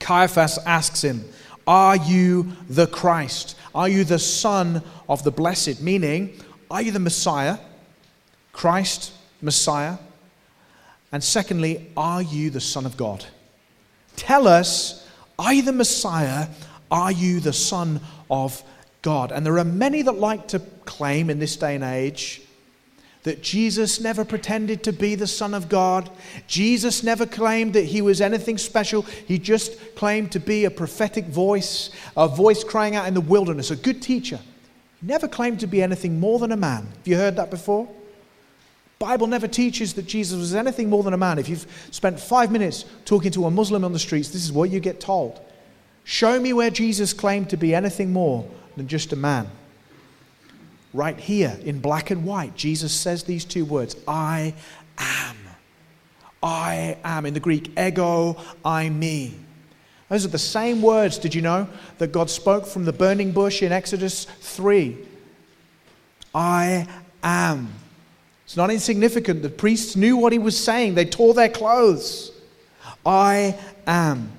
Caiaphas 0.00 0.58
asks 0.66 1.04
him, 1.04 1.24
Are 1.68 1.96
you 1.96 2.52
the 2.70 2.86
Christ? 2.86 3.54
Are 3.74 3.90
you 3.90 4.02
the 4.02 4.18
Son 4.18 4.82
of 5.06 5.22
the 5.22 5.30
Blessed? 5.30 5.82
Meaning, 5.82 6.32
are 6.70 6.80
you 6.80 6.92
the 6.92 6.98
Messiah? 6.98 7.58
Christ, 8.52 9.12
Messiah? 9.42 9.98
And 11.12 11.22
secondly, 11.22 11.90
are 11.94 12.22
you 12.22 12.48
the 12.48 12.60
Son 12.62 12.86
of 12.86 12.96
God? 12.96 13.26
Tell 14.16 14.48
us, 14.48 15.06
are 15.38 15.52
you 15.52 15.60
the 15.60 15.72
Messiah? 15.72 16.48
Are 16.90 17.12
you 17.12 17.38
the 17.38 17.52
Son 17.52 18.00
of 18.30 18.62
God? 19.02 19.30
And 19.30 19.44
there 19.44 19.58
are 19.58 19.64
many 19.64 20.00
that 20.00 20.12
like 20.12 20.48
to 20.48 20.60
claim 20.86 21.28
in 21.28 21.38
this 21.38 21.56
day 21.56 21.74
and 21.74 21.84
age 21.84 22.40
that 23.28 23.42
Jesus 23.42 24.00
never 24.00 24.24
pretended 24.24 24.82
to 24.84 24.90
be 24.90 25.14
the 25.14 25.26
Son 25.26 25.52
of 25.52 25.68
God. 25.68 26.08
Jesus 26.46 27.02
never 27.02 27.26
claimed 27.26 27.74
that 27.74 27.84
he 27.84 28.00
was 28.00 28.22
anything 28.22 28.56
special. 28.56 29.02
He 29.02 29.38
just 29.38 29.94
claimed 29.94 30.32
to 30.32 30.40
be 30.40 30.64
a 30.64 30.70
prophetic 30.70 31.26
voice, 31.26 31.90
a 32.16 32.26
voice 32.26 32.64
crying 32.64 32.96
out 32.96 33.06
in 33.06 33.12
the 33.12 33.20
wilderness, 33.20 33.70
a 33.70 33.76
good 33.76 34.00
teacher. 34.00 34.40
He 34.98 35.06
never 35.06 35.28
claimed 35.28 35.60
to 35.60 35.66
be 35.66 35.82
anything 35.82 36.18
more 36.18 36.38
than 36.38 36.52
a 36.52 36.56
man. 36.56 36.86
Have 36.86 37.06
you 37.06 37.16
heard 37.16 37.36
that 37.36 37.50
before? 37.50 37.86
Bible 38.98 39.26
never 39.26 39.46
teaches 39.46 39.92
that 39.92 40.06
Jesus 40.06 40.38
was 40.38 40.54
anything 40.54 40.88
more 40.88 41.02
than 41.02 41.12
a 41.12 41.18
man. 41.18 41.38
If 41.38 41.50
you've 41.50 41.66
spent 41.90 42.18
five 42.18 42.50
minutes 42.50 42.86
talking 43.04 43.30
to 43.32 43.44
a 43.44 43.50
Muslim 43.50 43.84
on 43.84 43.92
the 43.92 43.98
streets, 43.98 44.30
this 44.30 44.42
is 44.42 44.52
what 44.52 44.70
you 44.70 44.80
get 44.80 45.00
told. 45.00 45.38
Show 46.04 46.40
me 46.40 46.54
where 46.54 46.70
Jesus 46.70 47.12
claimed 47.12 47.50
to 47.50 47.58
be 47.58 47.74
anything 47.74 48.10
more 48.10 48.48
than 48.78 48.88
just 48.88 49.12
a 49.12 49.16
man. 49.16 49.50
Right 50.94 51.18
here 51.18 51.58
in 51.64 51.80
black 51.80 52.10
and 52.10 52.24
white, 52.24 52.56
Jesus 52.56 52.92
says 52.92 53.24
these 53.24 53.44
two 53.44 53.64
words 53.64 53.96
I 54.06 54.54
am. 54.96 55.36
I 56.42 56.96
am. 57.04 57.26
In 57.26 57.34
the 57.34 57.40
Greek, 57.40 57.78
ego, 57.78 58.36
eimi. 58.64 59.32
Those 60.08 60.24
are 60.24 60.28
the 60.28 60.38
same 60.38 60.80
words, 60.80 61.18
did 61.18 61.34
you 61.34 61.42
know, 61.42 61.68
that 61.98 62.12
God 62.12 62.30
spoke 62.30 62.66
from 62.66 62.84
the 62.84 62.92
burning 62.92 63.32
bush 63.32 63.62
in 63.62 63.72
Exodus 63.72 64.24
3. 64.24 64.96
I 66.34 66.86
am. 67.22 67.68
It's 68.46 68.56
not 68.56 68.70
insignificant. 68.70 69.42
The 69.42 69.50
priests 69.50 69.96
knew 69.96 70.16
what 70.16 70.32
he 70.32 70.38
was 70.38 70.58
saying, 70.58 70.94
they 70.94 71.04
tore 71.04 71.34
their 71.34 71.50
clothes. 71.50 72.32
I 73.04 73.58
am. 73.86 74.32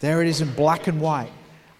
There 0.00 0.20
it 0.20 0.26
is 0.26 0.40
in 0.40 0.52
black 0.54 0.88
and 0.88 1.00
white. 1.00 1.30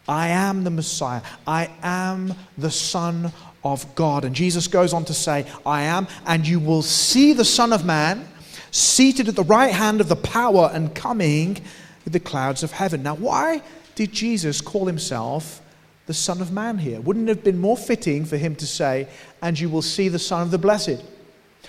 I 0.08 0.28
am 0.28 0.64
the 0.64 0.70
Messiah. 0.70 1.22
I 1.46 1.70
am 1.82 2.34
the 2.58 2.70
Son 2.70 3.32
of 3.64 3.94
God. 3.94 4.24
And 4.24 4.34
Jesus 4.34 4.66
goes 4.66 4.92
on 4.92 5.04
to 5.06 5.14
say, 5.14 5.46
I 5.64 5.82
am, 5.82 6.08
and 6.26 6.46
you 6.46 6.58
will 6.58 6.82
see 6.82 7.32
the 7.32 7.44
Son 7.44 7.72
of 7.72 7.84
Man 7.84 8.26
seated 8.70 9.28
at 9.28 9.36
the 9.36 9.44
right 9.44 9.72
hand 9.72 10.00
of 10.00 10.08
the 10.08 10.16
power 10.16 10.70
and 10.72 10.94
coming 10.94 11.58
with 12.04 12.12
the 12.12 12.20
clouds 12.20 12.62
of 12.62 12.72
heaven. 12.72 13.02
Now, 13.02 13.14
why 13.14 13.62
did 13.94 14.12
Jesus 14.12 14.60
call 14.60 14.86
himself 14.86 15.60
the 16.06 16.14
Son 16.14 16.40
of 16.40 16.50
Man 16.50 16.78
here? 16.78 17.00
Wouldn't 17.00 17.28
it 17.28 17.36
have 17.36 17.44
been 17.44 17.58
more 17.58 17.76
fitting 17.76 18.24
for 18.24 18.36
him 18.36 18.56
to 18.56 18.66
say, 18.66 19.08
and 19.40 19.58
you 19.58 19.68
will 19.68 19.82
see 19.82 20.08
the 20.08 20.18
Son 20.18 20.42
of 20.42 20.50
the 20.50 20.58
Blessed, 20.58 21.02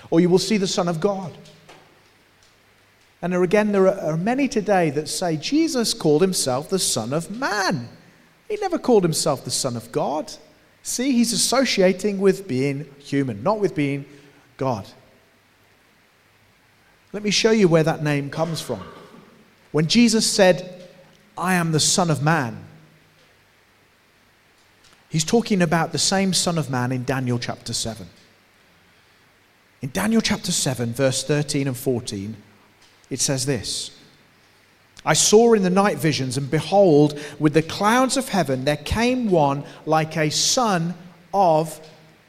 or 0.10 0.20
you 0.20 0.30
will 0.30 0.40
see 0.40 0.58
the 0.58 0.68
Son 0.68 0.88
of 0.88 1.00
God? 1.00 1.38
And 3.22 3.32
there 3.32 3.44
again, 3.44 3.72
there 3.72 3.88
are 3.88 4.18
many 4.18 4.48
today 4.48 4.90
that 4.92 5.08
say 5.08 5.38
Jesus 5.38 5.94
called 5.94 6.22
himself 6.22 6.70
the 6.70 6.80
Son 6.80 7.14
of 7.14 7.30
Man. 7.32 7.88
He 8.54 8.60
never 8.60 8.78
called 8.78 9.02
himself 9.02 9.44
the 9.44 9.50
Son 9.50 9.76
of 9.76 9.92
God. 9.92 10.32
See, 10.84 11.12
he's 11.12 11.34
associating 11.34 12.22
with 12.22 12.48
being 12.48 12.86
human, 13.00 13.42
not 13.42 13.60
with 13.60 13.74
being 13.74 14.06
God. 14.58 14.88
Let 17.14 17.24
me 17.24 17.32
show 17.32 17.50
you 17.50 17.68
where 17.68 17.82
that 17.82 18.04
name 18.04 18.30
comes 18.30 18.62
from. 18.62 18.84
When 19.72 19.88
Jesus 19.88 20.30
said, 20.30 20.88
I 21.36 21.56
am 21.56 21.72
the 21.72 21.80
Son 21.80 22.12
of 22.12 22.22
Man, 22.22 22.64
He's 25.10 25.26
talking 25.26 25.64
about 25.64 25.92
the 25.92 25.98
same 25.98 26.32
Son 26.32 26.60
of 26.60 26.70
Man 26.70 26.92
in 26.92 27.06
Daniel 27.06 27.40
chapter 27.40 27.74
7. 27.74 28.08
In 29.82 29.90
Daniel 29.90 30.22
chapter 30.22 30.52
7, 30.52 30.94
verse 30.94 31.24
13 31.24 31.68
and 31.68 31.78
14, 31.78 32.38
it 33.10 33.20
says 33.20 33.48
this 33.48 33.98
I 35.06 35.14
saw 35.14 35.54
in 35.54 35.64
the 35.64 35.70
night 35.70 35.98
visions, 35.98 36.38
and 36.38 36.50
behold, 36.50 37.20
with 37.40 37.54
the 37.54 37.62
clouds 37.62 38.16
of 38.16 38.30
heaven 38.30 38.64
there 38.66 38.78
came 38.78 39.30
one 39.30 39.64
like 39.86 40.16
a 40.16 40.30
son 40.30 40.94
of 41.34 41.80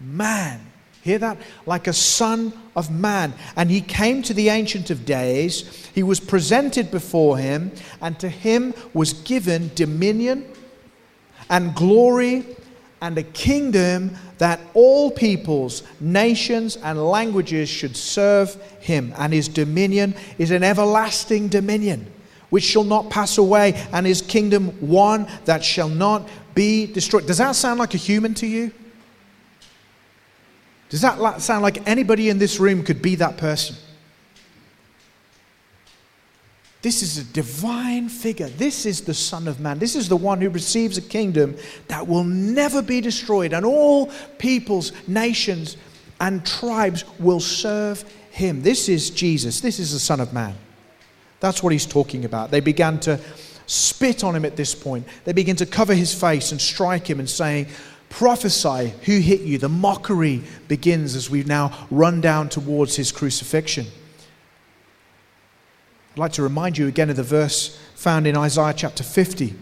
man. 0.01 0.61
Hear 1.03 1.19
that? 1.19 1.39
Like 1.67 1.87
a 1.87 1.93
son 1.93 2.53
of 2.75 2.91
man. 2.91 3.35
And 3.57 3.71
he 3.71 3.81
came 3.81 4.23
to 4.23 4.35
the 4.35 4.49
Ancient 4.49 4.91
of 4.91 5.05
Days. 5.05 5.87
He 5.95 6.03
was 6.03 6.19
presented 6.19 6.91
before 6.91 7.37
him, 7.37 7.73
and 8.01 8.19
to 8.21 8.29
him 8.29 8.75
was 8.95 9.13
given 9.13 9.71
dominion 9.75 10.47
and 11.51 11.75
glory 11.75 12.47
and 13.03 13.19
a 13.19 13.23
kingdom 13.23 14.17
that 14.39 14.59
all 14.73 15.11
peoples, 15.11 15.83
nations, 16.01 16.77
and 16.77 16.99
languages 16.99 17.69
should 17.69 17.97
serve 17.97 18.55
him. 18.81 19.13
And 19.19 19.33
his 19.33 19.47
dominion 19.47 20.15
is 20.39 20.51
an 20.51 20.65
everlasting 20.65 21.49
dominion 21.49 22.11
which 22.51 22.65
shall 22.65 22.85
not 22.85 23.11
pass 23.11 23.39
away, 23.39 23.75
and 23.93 24.07
his 24.07 24.23
kingdom 24.23 24.69
one 24.81 25.27
that 25.45 25.65
shall 25.65 25.89
not 25.89 26.29
be 26.55 26.87
destroyed. 26.87 27.27
Does 27.27 27.39
that 27.39 27.57
sound 27.57 27.81
like 27.81 27.95
a 27.95 27.99
human 27.99 28.35
to 28.35 28.47
you? 28.47 28.73
Does 30.89 31.01
that 31.01 31.41
sound 31.43 31.63
like 31.63 31.87
anybody 31.89 32.29
in 32.29 32.39
this 32.39 32.61
room 32.61 32.85
could 32.85 33.03
be 33.03 33.17
that 33.17 33.37
person? 33.37 33.75
This 36.83 37.03
is 37.03 37.17
a 37.17 37.25
divine 37.25 38.11
figure. 38.11 38.49
This 38.49 38.85
is 38.85 39.01
the 39.01 39.15
Son 39.15 39.49
of 39.49 39.59
Man. 39.59 39.79
This 39.79 39.97
is 39.97 40.09
the 40.09 40.17
one 40.19 40.41
who 40.41 40.51
receives 40.51 40.99
a 40.99 41.03
kingdom 41.03 41.57
that 41.89 42.07
will 42.07 42.25
never 42.25 42.83
be 42.83 43.01
destroyed, 43.01 43.55
and 43.55 43.65
all 43.65 44.13
peoples, 44.39 44.93
nations, 45.09 45.79
and 46.21 46.45
tribes 46.47 47.05
will 47.19 47.41
serve 47.41 48.05
him. 48.31 48.63
This 48.63 48.89
is 48.89 49.11
Jesus. 49.11 49.61
This 49.61 49.79
is 49.81 49.93
the 49.93 49.99
Son 49.99 50.21
of 50.21 50.33
Man. 50.33 50.55
That's 51.45 51.63
what 51.63 51.75
he's 51.75 51.85
talking 51.85 52.25
about. 52.25 52.51
They 52.51 52.61
began 52.61 52.99
to 53.01 53.21
spit 53.67 54.25
on 54.25 54.35
him 54.35 54.47
at 54.47 54.57
this 54.57 54.75
point. 54.75 55.07
They 55.27 55.35
began 55.35 55.57
to 55.57 55.67
cover 55.67 55.93
his 55.93 56.19
face 56.19 56.53
and 56.53 56.59
strike 56.59 57.07
him 57.07 57.21
and 57.21 57.29
saying, 57.29 57.67
Prophesy 58.09 58.95
who 59.03 59.19
hit 59.19 59.43
you. 59.43 59.59
The 59.59 59.69
mockery 59.69 60.43
begins 60.69 61.15
as 61.15 61.29
we 61.29 61.45
now 61.45 61.87
run 61.91 62.23
down 62.23 62.49
towards 62.49 62.97
his 62.97 63.13
crucifixion. 63.13 63.85
I'd 66.15 66.19
like 66.19 66.33
to 66.33 66.43
remind 66.43 66.79
you 66.79 66.89
again 66.89 67.11
of 67.11 67.17
the 67.17 67.23
verse 67.23 67.79
found 67.95 68.27
in 68.27 68.39
Isaiah 68.39 68.73
chapter 68.75 69.03
50, 69.03 69.55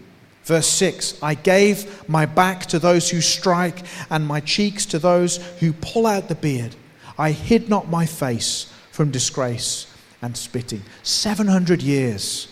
verse 0.45 0.67
6 0.67 1.21
I 1.21 1.33
gave 1.33 2.07
my 2.07 2.25
back 2.25 2.65
to 2.67 2.79
those 2.79 3.09
who 3.09 3.19
strike, 3.19 3.83
and 4.09 4.25
my 4.25 4.39
cheeks 4.39 4.85
to 4.85 4.99
those 4.99 5.35
who 5.59 5.73
pull 5.73 6.07
out 6.07 6.29
the 6.29 6.35
beard. 6.35 6.77
I 7.17 7.31
hid 7.31 7.67
not 7.67 7.89
my 7.89 8.05
face 8.05 8.71
from 8.89 9.11
disgrace 9.11 9.92
and 10.23 10.35
spitting. 10.37 10.81
700 11.03 11.83
years 11.83 12.47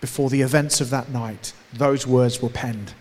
before 0.00 0.30
the 0.30 0.42
events 0.42 0.80
of 0.80 0.90
that 0.90 1.08
night, 1.08 1.54
those 1.72 2.06
words 2.06 2.40
were 2.40 2.50
penned. 2.50 2.92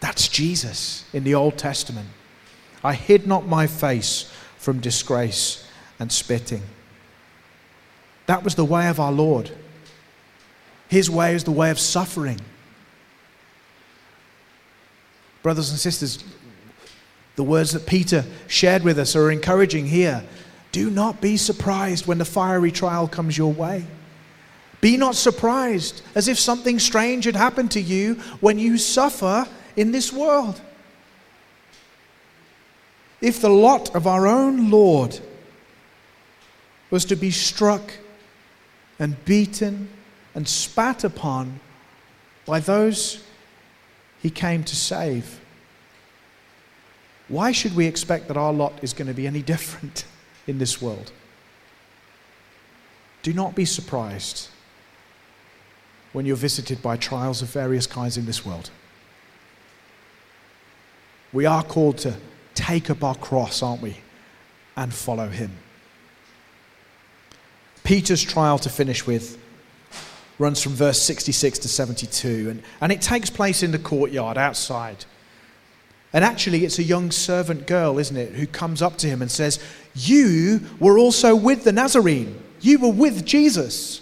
That's 0.00 0.28
Jesus 0.28 1.04
in 1.12 1.24
the 1.24 1.34
Old 1.34 1.56
Testament. 1.56 2.08
I 2.82 2.94
hid 2.94 3.26
not 3.26 3.46
my 3.46 3.66
face 3.66 4.30
from 4.58 4.80
disgrace 4.80 5.66
and 6.00 6.10
spitting. 6.10 6.62
That 8.26 8.42
was 8.42 8.56
the 8.56 8.64
way 8.64 8.88
of 8.88 8.98
our 8.98 9.12
Lord. 9.12 9.50
His 10.88 11.08
way 11.08 11.34
is 11.34 11.44
the 11.44 11.52
way 11.52 11.70
of 11.70 11.78
suffering. 11.78 12.40
Brothers 15.42 15.70
and 15.70 15.78
sisters, 15.78 16.24
the 17.36 17.44
words 17.44 17.72
that 17.72 17.86
Peter 17.86 18.24
shared 18.48 18.82
with 18.82 18.98
us 18.98 19.14
are 19.14 19.30
encouraging 19.30 19.86
here. 19.86 20.24
Do 20.72 20.90
not 20.90 21.20
be 21.20 21.36
surprised 21.36 22.06
when 22.06 22.18
the 22.18 22.24
fiery 22.24 22.70
trial 22.70 23.08
comes 23.08 23.36
your 23.36 23.52
way. 23.52 23.84
Be 24.80 24.96
not 24.96 25.14
surprised 25.14 26.02
as 26.14 26.28
if 26.28 26.38
something 26.38 26.78
strange 26.78 27.24
had 27.24 27.36
happened 27.36 27.70
to 27.72 27.80
you 27.80 28.14
when 28.40 28.58
you 28.58 28.78
suffer 28.78 29.46
in 29.76 29.92
this 29.92 30.12
world. 30.12 30.60
If 33.20 33.40
the 33.42 33.50
lot 33.50 33.94
of 33.94 34.06
our 34.06 34.26
own 34.26 34.70
Lord 34.70 35.20
was 36.90 37.04
to 37.06 37.16
be 37.16 37.30
struck 37.30 37.92
and 38.98 39.22
beaten 39.24 39.88
and 40.34 40.48
spat 40.48 41.04
upon 41.04 41.60
by 42.46 42.60
those 42.60 43.22
he 44.22 44.30
came 44.30 44.64
to 44.64 44.76
save, 44.76 45.40
why 47.28 47.52
should 47.52 47.76
we 47.76 47.86
expect 47.86 48.28
that 48.28 48.36
our 48.36 48.52
lot 48.52 48.72
is 48.82 48.92
going 48.94 49.08
to 49.08 49.14
be 49.14 49.26
any 49.26 49.42
different 49.42 50.04
in 50.46 50.58
this 50.58 50.80
world? 50.80 51.12
Do 53.22 53.32
not 53.32 53.54
be 53.54 53.64
surprised 53.64 54.48
when 56.12 56.26
you're 56.26 56.36
visited 56.36 56.82
by 56.82 56.96
trials 56.96 57.42
of 57.42 57.48
various 57.50 57.86
kinds 57.86 58.16
in 58.16 58.26
this 58.26 58.44
world. 58.44 58.70
We 61.32 61.46
are 61.46 61.62
called 61.62 61.98
to 61.98 62.16
take 62.54 62.90
up 62.90 63.04
our 63.04 63.14
cross, 63.14 63.62
aren't 63.62 63.82
we, 63.82 63.96
and 64.76 64.92
follow 64.92 65.28
him. 65.28 65.52
Peter's 67.84 68.22
trial 68.22 68.58
to 68.58 68.68
finish 68.68 69.06
with 69.06 69.38
runs 70.38 70.62
from 70.62 70.72
verse 70.72 71.00
66 71.02 71.60
to 71.60 71.68
72, 71.68 72.50
and, 72.50 72.62
and 72.80 72.90
it 72.90 73.02
takes 73.02 73.30
place 73.30 73.62
in 73.62 73.72
the 73.72 73.78
courtyard 73.78 74.38
outside. 74.38 75.04
And 76.12 76.24
actually, 76.24 76.64
it's 76.64 76.78
a 76.78 76.82
young 76.82 77.10
servant 77.10 77.66
girl, 77.66 77.98
isn't 77.98 78.16
it, 78.16 78.32
who 78.32 78.46
comes 78.46 78.82
up 78.82 78.96
to 78.98 79.06
him 79.06 79.22
and 79.22 79.30
says, 79.30 79.60
You 79.94 80.60
were 80.80 80.98
also 80.98 81.36
with 81.36 81.62
the 81.62 81.72
Nazarene. 81.72 82.40
You 82.60 82.80
were 82.80 82.92
with 82.92 83.24
Jesus. 83.24 84.00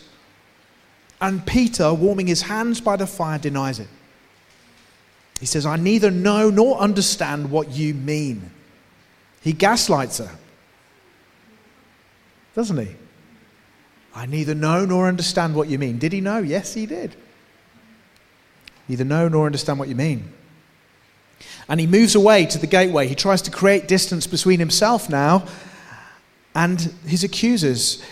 And 1.21 1.45
Peter, 1.47 1.93
warming 1.93 2.27
his 2.27 2.43
hands 2.43 2.81
by 2.81 2.97
the 2.97 3.07
fire, 3.07 3.39
denies 3.39 3.79
it. 3.79 3.89
He 5.41 5.47
says, 5.47 5.67
I 5.67 5.77
neither 5.77 6.11
know 6.11 6.51
nor 6.51 6.79
understand 6.79 7.51
what 7.51 7.71
you 7.71 7.95
mean. 7.95 8.51
He 9.41 9.53
gaslights 9.53 10.19
her, 10.19 10.31
doesn't 12.55 12.77
he? 12.77 12.97
I 14.15 14.27
neither 14.27 14.55
know 14.55 14.85
nor 14.85 15.07
understand 15.07 15.55
what 15.55 15.69
you 15.69 15.79
mean. 15.79 15.99
Did 15.99 16.13
he 16.13 16.21
know? 16.21 16.39
Yes, 16.39 16.75
he 16.75 16.87
did. 16.87 17.15
Neither 18.89 19.05
know 19.05 19.29
nor 19.29 19.47
understand 19.47 19.79
what 19.79 19.89
you 19.89 19.95
mean. 19.95 20.33
And 21.69 21.81
he 21.81 21.87
moves 21.87 22.15
away 22.15 22.47
to 22.47 22.59
the 22.59 22.67
gateway. 22.67 23.09
He 23.09 23.15
tries 23.15 23.43
to 23.43 23.51
create 23.51 23.87
distance 23.89 24.27
between 24.27 24.59
himself 24.59 25.11
now 25.11 25.47
and 26.55 26.81
his 27.07 27.23
accusers. 27.23 28.03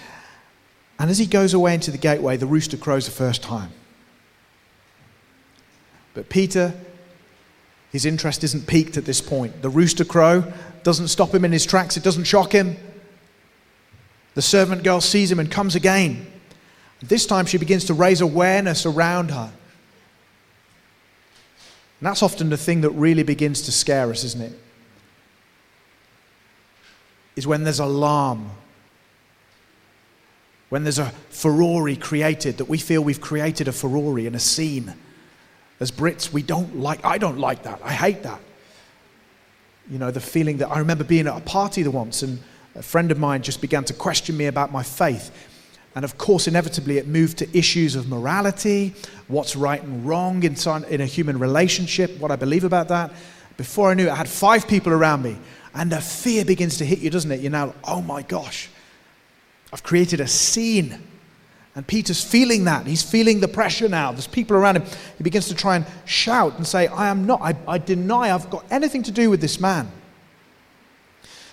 And 0.99 1.11
as 1.11 1.19
he 1.19 1.27
goes 1.27 1.55
away 1.55 1.75
into 1.75 1.91
the 1.91 1.99
gateway, 1.99 2.37
the 2.37 2.47
rooster 2.47 2.77
crows 2.77 3.07
the 3.07 3.13
first 3.13 3.43
time. 3.43 3.71
But 6.15 6.29
Peter, 6.29 6.75
his 7.93 8.07
interest 8.07 8.45
isn't 8.45 8.67
piqued 8.67 8.97
at 8.97 9.05
this 9.05 9.21
point. 9.21 9.63
The 9.63 9.69
rooster 9.69 10.05
crow 10.05 10.53
doesn't 10.83 11.09
stop 11.09 11.35
him 11.35 11.45
in 11.45 11.53
his 11.53 11.67
tracks, 11.67 11.97
it 11.97 12.03
doesn't 12.03 12.25
shock 12.25 12.53
him. 12.53 12.77
The 14.35 14.43
servant 14.43 14.85
girl 14.85 15.01
sees 15.01 15.33
him 15.33 15.41
and 15.41 15.51
comes 15.51 15.75
again. 15.75 16.27
This 17.01 17.27
time 17.27 17.47
she 17.47 17.59
begins 17.59 17.85
to 17.87 17.95
raise 17.95 18.21
awareness 18.21 18.87
around 18.87 19.31
her. 19.31 19.53
And 22.01 22.07
that's 22.07 22.23
often 22.23 22.51
the 22.51 22.57
thing 22.57 22.83
that 22.83 22.91
really 22.91 23.23
begins 23.23 23.63
to 23.63 23.73
scare 23.73 24.11
us, 24.11 24.25
isn't 24.25 24.43
it? 24.43 24.59
Is 27.37 27.47
when 27.47 27.65
there's 27.65 27.81
alarm 27.81 28.51
when 30.69 30.83
there's 30.83 30.99
a 30.99 31.13
furore 31.31 31.95
created, 31.95 32.59
that 32.59 32.65
we 32.65 32.79
feel 32.79 33.03
we've 33.03 33.21
created 33.21 33.69
a 33.69 33.73
furore 33.73 34.19
in 34.19 34.35
a 34.35 34.41
scene. 34.41 34.95
As 35.79 35.93
Brits, 35.93 36.33
we 36.33 36.43
don't 36.43 36.77
like, 36.77 37.05
I 37.05 37.19
don't 37.19 37.39
like 37.39 37.63
that. 37.63 37.81
I 37.85 37.93
hate 37.93 38.23
that. 38.25 38.41
You 39.89 39.99
know, 39.99 40.11
the 40.11 40.21
feeling 40.21 40.57
that 40.59 40.69
I 40.69 40.79
remember 40.79 41.05
being 41.05 41.29
at 41.29 41.37
a 41.37 41.41
party 41.41 41.83
the 41.83 41.91
once 41.91 42.23
and 42.23 42.41
a 42.75 42.83
friend 42.83 43.13
of 43.13 43.19
mine 43.19 43.43
just 43.43 43.61
began 43.61 43.85
to 43.85 43.95
question 43.95 44.37
me 44.37 44.47
about 44.47 44.73
my 44.73 44.83
faith. 44.83 45.31
And 45.97 46.05
of 46.05 46.19
course, 46.19 46.47
inevitably, 46.47 46.99
it 46.99 47.09
moved 47.09 47.39
to 47.39 47.59
issues 47.59 47.97
of 47.97 48.07
morality, 48.07 48.95
what's 49.29 49.57
right 49.57 49.83
and 49.83 50.07
wrong 50.07 50.43
in, 50.43 50.55
in 50.91 51.01
a 51.01 51.07
human 51.07 51.39
relationship, 51.39 52.17
what 52.21 52.31
I 52.31 52.37
believe 52.37 52.65
about 52.65 52.89
that. 52.89 53.13
Before 53.57 53.91
I 53.91 53.95
knew 53.95 54.07
it, 54.07 54.11
I 54.11 54.15
had 54.15 54.29
five 54.29 54.69
people 54.69 54.93
around 54.93 55.23
me, 55.23 55.39
and 55.75 55.91
the 55.91 56.03
fear 56.03 56.45
begins 56.45 56.77
to 56.79 56.85
hit 56.85 56.99
you, 56.99 57.09
doesn't 57.09 57.33
it? 57.33 57.41
You're 57.41 57.51
now, 57.51 57.75
oh 57.85 58.03
my 58.03 58.21
gosh, 58.21 58.69
I've 59.73 59.83
created 59.83 60.21
a 60.21 60.27
scene. 60.27 61.03
And 61.75 61.87
Peter's 61.87 62.23
feeling 62.23 62.65
that. 62.65 62.87
He's 62.87 63.03
feeling 63.03 63.41
the 63.41 63.49
pressure 63.49 63.89
now. 63.89 64.13
There's 64.13 64.27
people 64.27 64.57
around 64.57 64.77
him. 64.77 64.85
He 65.17 65.25
begins 65.25 65.49
to 65.49 65.55
try 65.55 65.77
and 65.77 65.87
shout 66.05 66.57
and 66.59 66.67
say, 66.67 66.89
I 66.89 67.09
am 67.09 67.27
not, 67.27 67.41
I, 67.41 67.55
I 67.67 67.79
deny 67.79 68.35
I've 68.35 68.51
got 68.51 68.67
anything 68.71 69.03
to 69.05 69.11
do 69.11 69.31
with 69.31 69.41
this 69.41 69.59
man. 69.59 69.91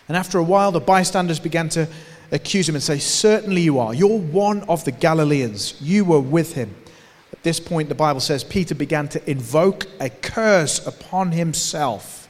And 0.10 0.18
after 0.18 0.38
a 0.38 0.44
while, 0.44 0.74
the 0.74 0.82
bystanders 0.82 1.40
began 1.40 1.70
to 1.70 1.88
accuse 2.34 2.68
him 2.68 2.76
and 2.76 2.84
say, 2.84 2.98
Certainly 3.00 3.62
you 3.62 3.80
are. 3.80 3.94
You're 3.94 4.20
one 4.20 4.64
of 4.64 4.84
the 4.84 4.92
Galileans. 4.92 5.80
You 5.80 6.04
were 6.04 6.20
with 6.20 6.54
him. 6.54 6.76
At 7.32 7.44
this 7.44 7.60
point, 7.60 7.90
the 7.90 7.96
Bible 7.96 8.20
says 8.20 8.44
Peter 8.44 8.76
began 8.76 9.08
to 9.10 9.30
invoke 9.30 9.88
a 10.00 10.10
curse 10.10 10.86
upon 10.86 11.32
himself 11.32 12.28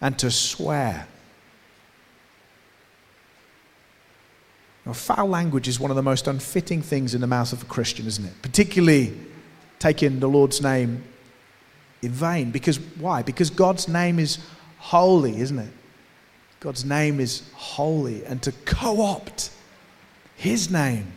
and 0.00 0.18
to 0.18 0.30
swear. 0.30 1.06
Now, 4.84 4.92
foul 4.92 5.28
language 5.28 5.66
is 5.66 5.80
one 5.80 5.90
of 5.90 5.96
the 5.96 6.02
most 6.02 6.26
unfitting 6.26 6.82
things 6.82 7.14
in 7.14 7.22
the 7.22 7.26
mouth 7.26 7.54
of 7.54 7.62
a 7.62 7.66
Christian, 7.66 8.06
isn't 8.06 8.24
it? 8.24 8.42
Particularly 8.42 9.18
taking 9.78 10.20
the 10.20 10.28
Lord's 10.28 10.60
name 10.60 11.02
in 12.02 12.10
vain. 12.10 12.50
Because 12.50 12.78
why? 12.78 13.22
Because 13.22 13.48
God's 13.48 13.88
name 13.88 14.18
is 14.18 14.38
holy, 14.78 15.40
isn't 15.40 15.58
it? 15.58 15.72
God's 16.64 16.86
name 16.86 17.20
is 17.20 17.42
holy. 17.52 18.24
And 18.24 18.42
to 18.42 18.52
co 18.64 19.02
opt 19.02 19.50
his 20.34 20.70
name 20.70 21.12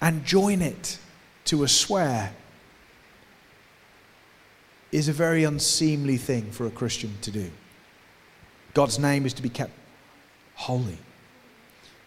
and 0.00 0.24
join 0.24 0.62
it 0.62 0.98
to 1.44 1.62
a 1.62 1.68
swear 1.68 2.34
is 4.90 5.06
a 5.06 5.12
very 5.12 5.44
unseemly 5.44 6.16
thing 6.16 6.50
for 6.50 6.66
a 6.66 6.70
Christian 6.70 7.14
to 7.22 7.30
do. 7.30 7.52
God's 8.74 8.98
name 8.98 9.26
is 9.26 9.34
to 9.34 9.42
be 9.42 9.48
kept 9.48 9.70
holy. 10.56 10.98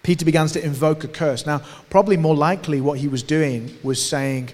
Peter 0.04 0.26
begins 0.26 0.52
to 0.52 0.64
invoke 0.64 1.06
a 1.06 1.08
curse. 1.08 1.46
Now, 1.46 1.62
probably 1.90 2.18
more 2.18 2.36
likely 2.36 2.82
what 2.82 3.00
he 3.00 3.08
was 3.08 3.24
doing 3.24 3.78
was 3.82 4.06
saying, 4.06 4.50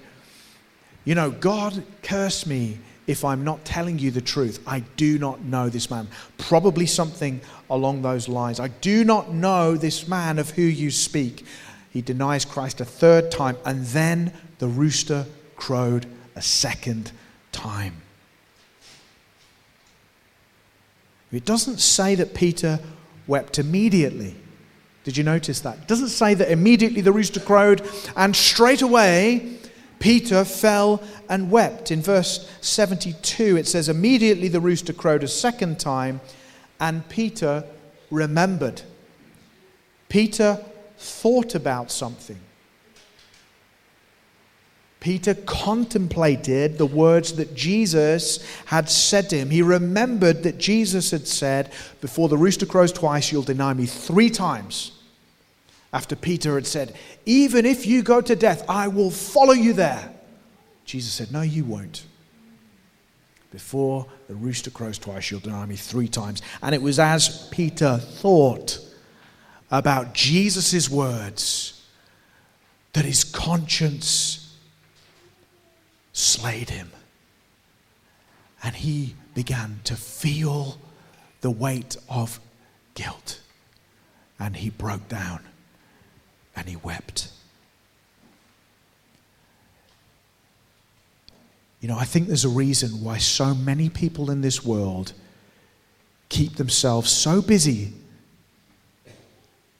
You 1.04 1.15
know, 1.15 1.32
God 1.32 1.84
curse 2.04 2.45
me 2.45 2.78
if 3.08 3.26
I'm 3.26 3.44
not 3.44 3.66
telling 3.66 4.00
you 4.00 4.12
the 4.12 4.22
truth. 4.22 4.62
I 4.66 4.82
do 4.98 5.20
not 5.20 5.42
know 5.42 5.70
this 5.70 5.89
man. 5.89 6.08
Probably 6.38 6.86
something 6.86 7.42
along 7.70 8.02
those 8.02 8.28
lines. 8.28 8.60
I 8.60 8.70
do 8.70 9.04
not 9.04 9.34
know 9.34 9.76
this 9.76 10.08
man 10.08 10.39
of 10.39 10.52
who 10.52 10.62
you 10.62 10.92
speak. 10.92 11.46
He 11.92 12.02
denies 12.02 12.46
Christ 12.46 12.82
a 12.82 12.86
third 12.86 13.30
time, 13.32 13.58
and 13.66 13.86
then 13.88 14.34
the 14.60 14.68
rooster 14.68 15.26
crowed 15.56 16.06
a 16.36 16.42
second 16.42 17.12
time. 17.52 18.02
It 21.32 21.46
doesn't 21.46 21.80
say 21.80 22.15
that 22.15 22.34
Peter 22.34 22.80
wept 23.27 23.58
immediately. 23.58 24.36
Did 25.04 25.17
you 25.17 25.23
notice 25.23 25.60
that? 25.62 25.80
It 25.80 25.88
doesn't 25.88 26.10
say 26.10 26.34
that 26.36 26.52
immediately 26.52 27.02
the 27.02 27.12
rooster 27.12 27.40
crowed 27.40 27.82
and 28.15 28.36
straight 28.36 28.82
away 28.82 29.58
Peter 30.04 30.43
fell 30.43 31.01
and 31.29 31.49
wept. 31.49 31.89
In 31.89 32.01
verse 32.01 32.45
72, 32.60 33.56
it 33.56 33.65
says, 33.65 33.87
Immediately 33.87 34.49
the 34.49 34.60
rooster 34.60 34.91
crowed 34.91 35.23
a 35.23 35.29
second 35.29 35.79
time, 35.79 36.19
and 36.77 37.08
Peter 37.08 37.63
remembered. 38.12 38.81
Peter 40.10 40.62
thought 40.97 41.56
about 41.56 41.89
something. 41.89 42.37
Peter 44.99 45.35
contemplated 45.35 46.77
the 46.77 46.85
words 46.85 47.35
that 47.35 47.56
Jesus 47.56 48.45
had 48.65 48.89
said 48.89 49.29
to 49.29 49.37
him. 49.37 49.51
He 49.51 49.62
remembered 49.62 50.43
that 50.43 50.58
Jesus 50.58 51.12
had 51.12 51.27
said, 51.27 51.71
Before 52.01 52.27
the 52.27 52.37
rooster 52.37 52.65
crows 52.65 52.91
twice, 52.91 53.31
you'll 53.31 53.41
deny 53.41 53.73
me 53.73 53.85
three 53.85 54.29
times. 54.29 54.91
After 55.94 56.15
Peter 56.15 56.56
had 56.56 56.65
said, 56.65 56.96
Even 57.25 57.65
if 57.67 57.85
you 57.85 58.02
go 58.02 58.19
to 58.19 58.35
death, 58.35 58.65
I 58.67 58.87
will 58.87 59.12
follow 59.12 59.54
you 59.54 59.73
there. 59.73 60.12
Jesus 60.85 61.13
said, 61.13 61.31
No, 61.31 61.41
you 61.41 61.63
won't. 61.63 62.04
Before 63.52 64.08
the 64.27 64.33
rooster 64.33 64.71
crows 64.71 64.98
twice, 64.98 65.29
you'll 65.29 65.39
deny 65.39 65.67
me 65.67 65.75
three 65.75 66.08
times. 66.08 66.41
And 66.63 66.73
it 66.73 66.81
was 66.81 66.98
as 66.98 67.48
Peter 67.50 67.98
thought 67.98 68.79
about 69.69 70.15
Jesus' 70.15 70.89
words 70.89 71.85
that 72.94 73.06
his 73.06 73.23
conscience 73.23 74.58
slayed 76.13 76.71
him. 76.71 76.91
And 78.63 78.75
he 78.75 79.15
began 79.35 79.81
to 79.83 79.96
feel 79.96 80.79
the 81.41 81.52
weight 81.52 81.98
of 82.10 82.39
guilt. 82.96 83.39
And 84.39 84.56
he 84.56 84.71
broke 84.71 85.08
down 85.08 85.41
and 86.56 86.67
he 86.67 86.75
wept. 86.75 87.29
You 91.81 91.89
know, 91.89 91.97
I 91.97 92.06
think 92.06 92.27
there's 92.27 92.45
a 92.45 92.49
reason 92.49 93.04
why 93.04 93.17
so 93.17 93.54
many 93.54 93.89
people 93.89 94.31
in 94.31 94.39
this 94.41 94.63
world 94.63 95.13
keep 96.29 96.56
themselves 96.56 97.12
so 97.12 97.41
busy 97.41 97.91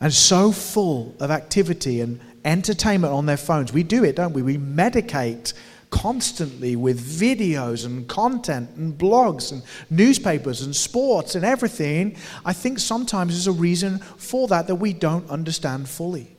and 0.02 0.14
so 0.14 0.52
full 0.52 1.16
of 1.22 1.32
activity 1.32 2.02
and 2.02 2.20
entertainment 2.44 3.14
on 3.14 3.26
their 3.26 3.38
phones. 3.38 3.72
We 3.72 3.84
do 3.84 4.04
it, 4.04 4.18
don't 4.18 4.34
we? 4.34 4.42
We 4.42 4.58
medicate 4.58 5.54
constantly 5.92 6.76
with 6.76 7.00
videos 7.00 7.86
and 7.86 8.08
content 8.10 8.70
and 8.76 8.98
blogs 8.98 9.52
and 9.54 9.64
newspapers 9.90 10.62
and 10.62 10.76
sports 10.76 11.36
and 11.36 11.46
everything. 11.46 12.18
I 12.44 12.52
think 12.52 12.80
sometimes 12.80 13.34
there's 13.34 13.48
a 13.48 13.52
reason 13.52 14.00
for 14.00 14.48
that 14.50 14.68
that 14.68 14.76
we 14.76 14.92
don't 14.92 15.30
understand 15.30 15.88
fully. 15.88 16.33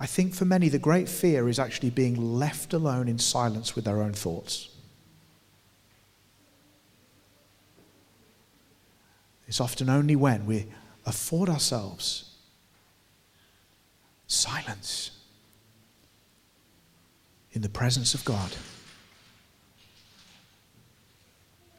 I 0.00 0.06
think 0.06 0.34
for 0.34 0.44
many, 0.44 0.68
the 0.68 0.78
great 0.78 1.08
fear 1.08 1.48
is 1.48 1.58
actually 1.58 1.90
being 1.90 2.14
left 2.38 2.72
alone 2.72 3.08
in 3.08 3.18
silence 3.18 3.74
with 3.74 3.84
their 3.84 4.00
own 4.00 4.12
thoughts. 4.12 4.68
It's 9.48 9.60
often 9.60 9.88
only 9.88 10.14
when 10.14 10.46
we 10.46 10.66
afford 11.06 11.48
ourselves 11.48 12.36
silence 14.26 15.10
in 17.52 17.62
the 17.62 17.68
presence 17.68 18.14
of 18.14 18.24
God. 18.24 18.52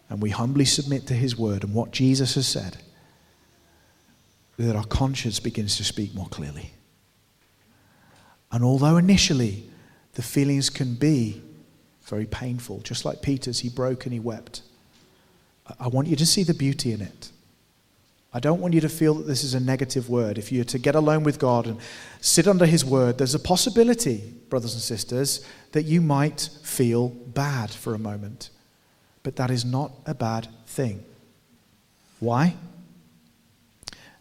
And 0.09 0.21
we 0.21 0.31
humbly 0.31 0.65
submit 0.65 1.05
to 1.07 1.13
His 1.13 1.37
word 1.37 1.63
and 1.63 1.73
what 1.73 1.91
Jesus 1.91 2.33
has 2.33 2.47
said, 2.47 2.77
that 4.57 4.75
our 4.75 4.83
conscience 4.83 5.39
begins 5.39 5.77
to 5.77 5.83
speak 5.83 6.15
more 6.15 6.27
clearly. 6.27 6.71
And 8.51 8.63
although 8.63 8.97
initially 8.97 9.63
the 10.13 10.21
feelings 10.21 10.69
can 10.69 10.95
be 10.95 11.41
very 12.03 12.25
painful, 12.25 12.79
just 12.79 13.05
like 13.05 13.21
Peter's, 13.21 13.59
he 13.59 13.69
broke 13.69 14.05
and 14.05 14.13
he 14.13 14.19
wept, 14.19 14.61
I 15.79 15.87
want 15.87 16.07
you 16.07 16.15
to 16.15 16.25
see 16.25 16.43
the 16.43 16.53
beauty 16.53 16.91
in 16.91 17.01
it. 17.01 17.31
I 18.31 18.39
don't 18.39 18.61
want 18.61 18.75
you 18.75 18.81
to 18.81 18.89
feel 18.89 19.15
that 19.15 19.27
this 19.27 19.43
is 19.43 19.55
a 19.55 19.59
negative 19.59 20.07
word. 20.07 20.37
If 20.37 20.51
you're 20.51 20.63
to 20.65 20.77
get 20.77 20.93
alone 20.93 21.23
with 21.23 21.39
God 21.39 21.65
and 21.65 21.79
sit 22.21 22.47
under 22.47 22.65
His 22.65 22.85
word, 22.85 23.17
there's 23.17 23.33
a 23.33 23.39
possibility, 23.39 24.33
brothers 24.49 24.73
and 24.73 24.83
sisters, 24.83 25.43
that 25.71 25.83
you 25.83 25.99
might 25.99 26.49
feel 26.63 27.09
bad 27.09 27.71
for 27.71 27.95
a 27.95 27.99
moment. 27.99 28.51
But 29.23 29.35
that 29.37 29.49
is 29.49 29.65
not 29.65 29.91
a 30.05 30.13
bad 30.13 30.47
thing. 30.67 31.03
Why? 32.19 32.55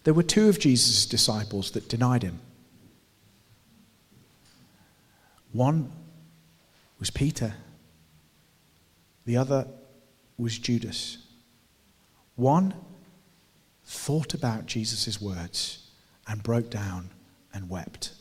There 0.04 0.14
were 0.14 0.22
two 0.22 0.48
of 0.48 0.58
Jesus' 0.58 1.04
disciples 1.04 1.72
that 1.72 1.88
denied 1.88 2.22
him. 2.22 2.40
One 5.52 5.90
was 6.98 7.10
Peter, 7.10 7.54
the 9.24 9.36
other 9.36 9.66
was 10.36 10.58
Judas. 10.58 11.18
One 12.36 12.74
thought 13.84 14.34
about 14.34 14.66
Jesus' 14.66 15.20
words 15.20 15.90
and 16.26 16.42
broke 16.42 16.70
down 16.70 17.10
and 17.52 17.70
wept. 17.70 18.12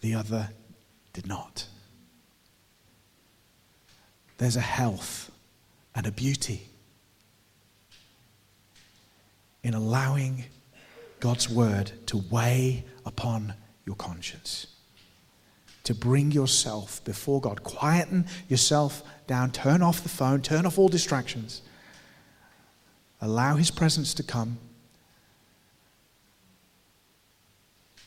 The 0.00 0.14
other 0.14 0.50
did 1.12 1.26
not. 1.26 1.66
There's 4.38 4.56
a 4.56 4.60
health 4.60 5.30
and 5.94 6.06
a 6.06 6.12
beauty 6.12 6.68
in 9.62 9.74
allowing 9.74 10.44
God's 11.20 11.48
word 11.48 11.92
to 12.06 12.24
weigh 12.30 12.84
upon 13.04 13.54
your 13.84 13.96
conscience 13.96 14.68
to 15.88 15.94
bring 15.94 16.30
yourself 16.30 17.02
before 17.04 17.40
God. 17.40 17.62
Quieten 17.62 18.26
yourself 18.46 19.02
down, 19.26 19.50
turn 19.50 19.80
off 19.82 20.02
the 20.02 20.10
phone, 20.10 20.42
turn 20.42 20.66
off 20.66 20.78
all 20.78 20.90
distractions. 20.90 21.62
Allow 23.22 23.56
His 23.56 23.70
presence 23.70 24.12
to 24.12 24.22
come 24.22 24.58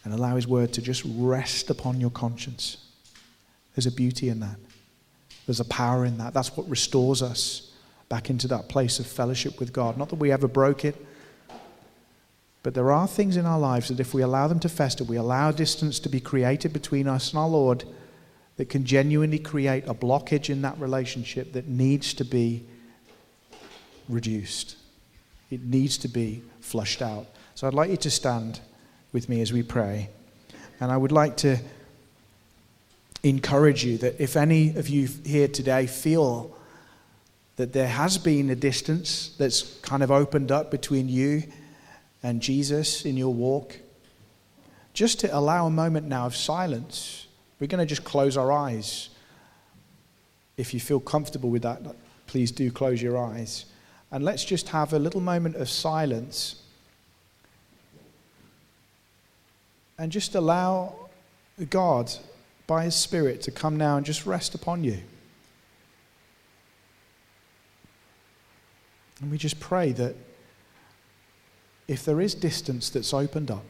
and 0.04 0.14
allow 0.14 0.36
His 0.36 0.48
word 0.48 0.74
to 0.74 0.82
just 0.84 1.02
rest 1.08 1.72
upon 1.72 2.00
your 2.00 2.12
conscience. 2.12 2.78
There's 3.76 3.88
a 3.88 3.92
beauty 3.92 4.30
in 4.30 4.42
that, 4.42 4.58
there's 5.48 5.60
a 5.60 5.66
power 5.66 6.06
in 6.06 6.20
that. 6.20 6.36
That's 6.36 6.56
what 6.56 6.70
restores 6.70 7.24
us 7.24 7.72
back 8.10 8.30
into 8.30 8.48
that 8.50 8.70
place 8.70 9.00
of 9.00 9.08
fellowship 9.08 9.60
with 9.60 9.74
God. 9.74 9.98
Not 9.98 10.10
that 10.10 10.18
we 10.18 10.32
ever 10.32 10.48
broke 10.48 10.86
it. 10.86 11.04
But 12.64 12.76
there 12.76 12.92
are 12.92 13.08
things 13.08 13.38
in 13.38 13.46
our 13.46 13.60
lives 13.60 13.88
that 13.88 14.00
if 14.00 14.14
we 14.14 14.22
allow 14.22 14.48
them 14.48 14.60
to 14.60 14.70
fester, 14.70 15.04
we 15.04 15.18
allow 15.18 15.52
distance 15.52 16.00
to 16.00 16.10
be 16.10 16.20
created 16.20 16.74
between 16.74 17.08
us 17.08 17.32
and 17.32 17.40
our 17.40 17.48
Lord 17.48 17.86
that 18.58 18.70
can 18.70 18.86
genuinely 18.86 19.40
create 19.40 19.88
a 19.88 19.94
blockage 19.94 20.50
in 20.50 20.62
that 20.62 20.80
relationship 20.80 21.54
that 21.54 21.68
needs 21.68 22.14
to 22.14 22.24
be 22.24 22.64
reduced. 24.08 24.76
It 25.50 25.64
needs 25.64 25.98
to 26.00 26.08
be 26.08 26.44
flushed 26.60 27.02
out. 27.02 27.26
So 27.56 27.68
I'd 27.68 27.74
like 27.74 27.90
you 27.90 27.98
to 27.98 28.12
stand 28.12 28.60
with 29.12 29.28
me 29.28 29.42
as 29.42 29.52
we 29.52 29.64
pray. 29.64 30.10
And 30.80 30.92
I 30.92 30.98
would 30.98 31.12
like 31.12 31.38
to 31.38 31.58
encourage 33.24 33.84
you 33.84 33.98
that 34.00 34.22
if 34.22 34.36
any 34.36 34.76
of 34.76 34.88
you 34.88 35.08
here 35.26 35.48
today 35.48 35.88
feel 35.88 36.56
that 37.56 37.74
there 37.74 37.88
has 37.88 38.18
been 38.18 38.50
a 38.50 38.56
distance 38.56 39.36
that's 39.38 39.78
kind 39.80 40.02
of 40.02 40.12
opened 40.12 40.52
up 40.52 40.72
between 40.72 41.10
you 41.10 41.44
and 42.24 42.42
Jesus 42.42 43.06
in 43.06 43.18
your 43.18 43.34
walk, 43.34 43.78
just 44.94 45.20
to 45.22 45.36
allow 45.36 45.68
a 45.68 45.72
moment 45.72 46.08
now 46.08 46.26
of 46.26 46.36
silence. 46.36 47.28
We're 47.60 47.68
going 47.68 47.80
to 47.80 47.86
just 47.86 48.04
close 48.04 48.38
our 48.38 48.52
eyes. 48.52 49.10
If 50.58 50.74
you 50.74 50.80
feel 50.80 51.00
comfortable 51.00 51.50
with 51.50 51.62
that, 51.64 51.82
please 52.28 52.52
do 52.52 52.72
close 52.72 53.02
your 53.02 53.18
eyes. 53.18 53.66
And 54.12 54.24
let's 54.26 54.44
just 54.44 54.70
have 54.70 54.94
a 54.94 55.00
little 55.00 55.22
moment 55.22 55.56
of 55.56 55.70
silence 55.70 56.62
and 59.98 60.12
just 60.12 60.36
allow 60.36 60.96
God, 61.70 62.12
by 62.68 62.86
His 62.86 62.96
Spirit, 62.96 63.42
to 63.44 63.52
come 63.52 63.78
now 63.78 63.98
and 63.98 64.06
just 64.06 64.26
rest 64.26 64.56
upon 64.56 64.84
you. 64.84 64.98
And 69.22 69.30
we 69.30 69.38
just 69.38 69.60
pray 69.60 69.92
that 69.92 70.16
if 71.92 72.06
there 72.06 72.22
is 72.22 72.34
distance 72.34 72.90
that's 72.90 73.14
opened 73.14 73.52
up, 73.52 73.66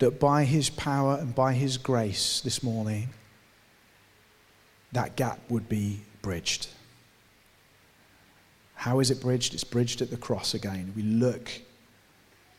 that 0.00 0.20
by 0.20 0.44
His 0.44 0.68
power 0.68 1.16
and 1.18 1.34
by 1.34 1.54
His 1.54 1.78
grace 1.78 2.42
this 2.42 2.62
morning, 2.62 3.08
that 4.92 5.16
gap 5.16 5.40
would 5.48 5.66
be 5.66 6.02
bridged. 6.20 6.68
How 8.74 9.00
is 9.00 9.10
it 9.10 9.18
bridged? 9.18 9.54
It's 9.54 9.64
bridged 9.64 10.02
at 10.02 10.10
the 10.10 10.18
cross 10.18 10.52
again. 10.52 10.92
We 10.94 11.02
look 11.02 11.50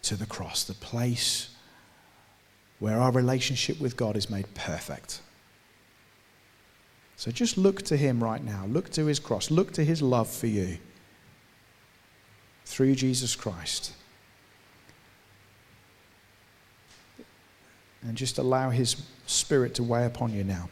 to 0.01 0.15
the 0.15 0.25
cross, 0.25 0.63
the 0.63 0.73
place 0.73 1.49
where 2.79 2.99
our 2.99 3.11
relationship 3.11 3.79
with 3.79 3.95
God 3.95 4.17
is 4.17 4.27
made 4.27 4.51
perfect. 4.55 5.21
So 7.15 7.29
just 7.29 7.59
look 7.59 7.83
to 7.83 7.95
Him 7.95 8.23
right 8.23 8.43
now. 8.43 8.65
Look 8.65 8.89
to 8.93 9.05
His 9.05 9.19
cross. 9.19 9.51
Look 9.51 9.71
to 9.73 9.85
His 9.85 10.01
love 10.01 10.27
for 10.27 10.47
you 10.47 10.79
through 12.67 12.95
Jesus 12.95 13.33
Christ. 13.33 13.93
And 18.03 18.15
just 18.17 18.37
allow 18.37 18.69
His 18.69 19.01
Spirit 19.25 19.73
to 19.75 19.83
weigh 19.83 20.05
upon 20.05 20.33
you 20.33 20.43
now. 20.43 20.69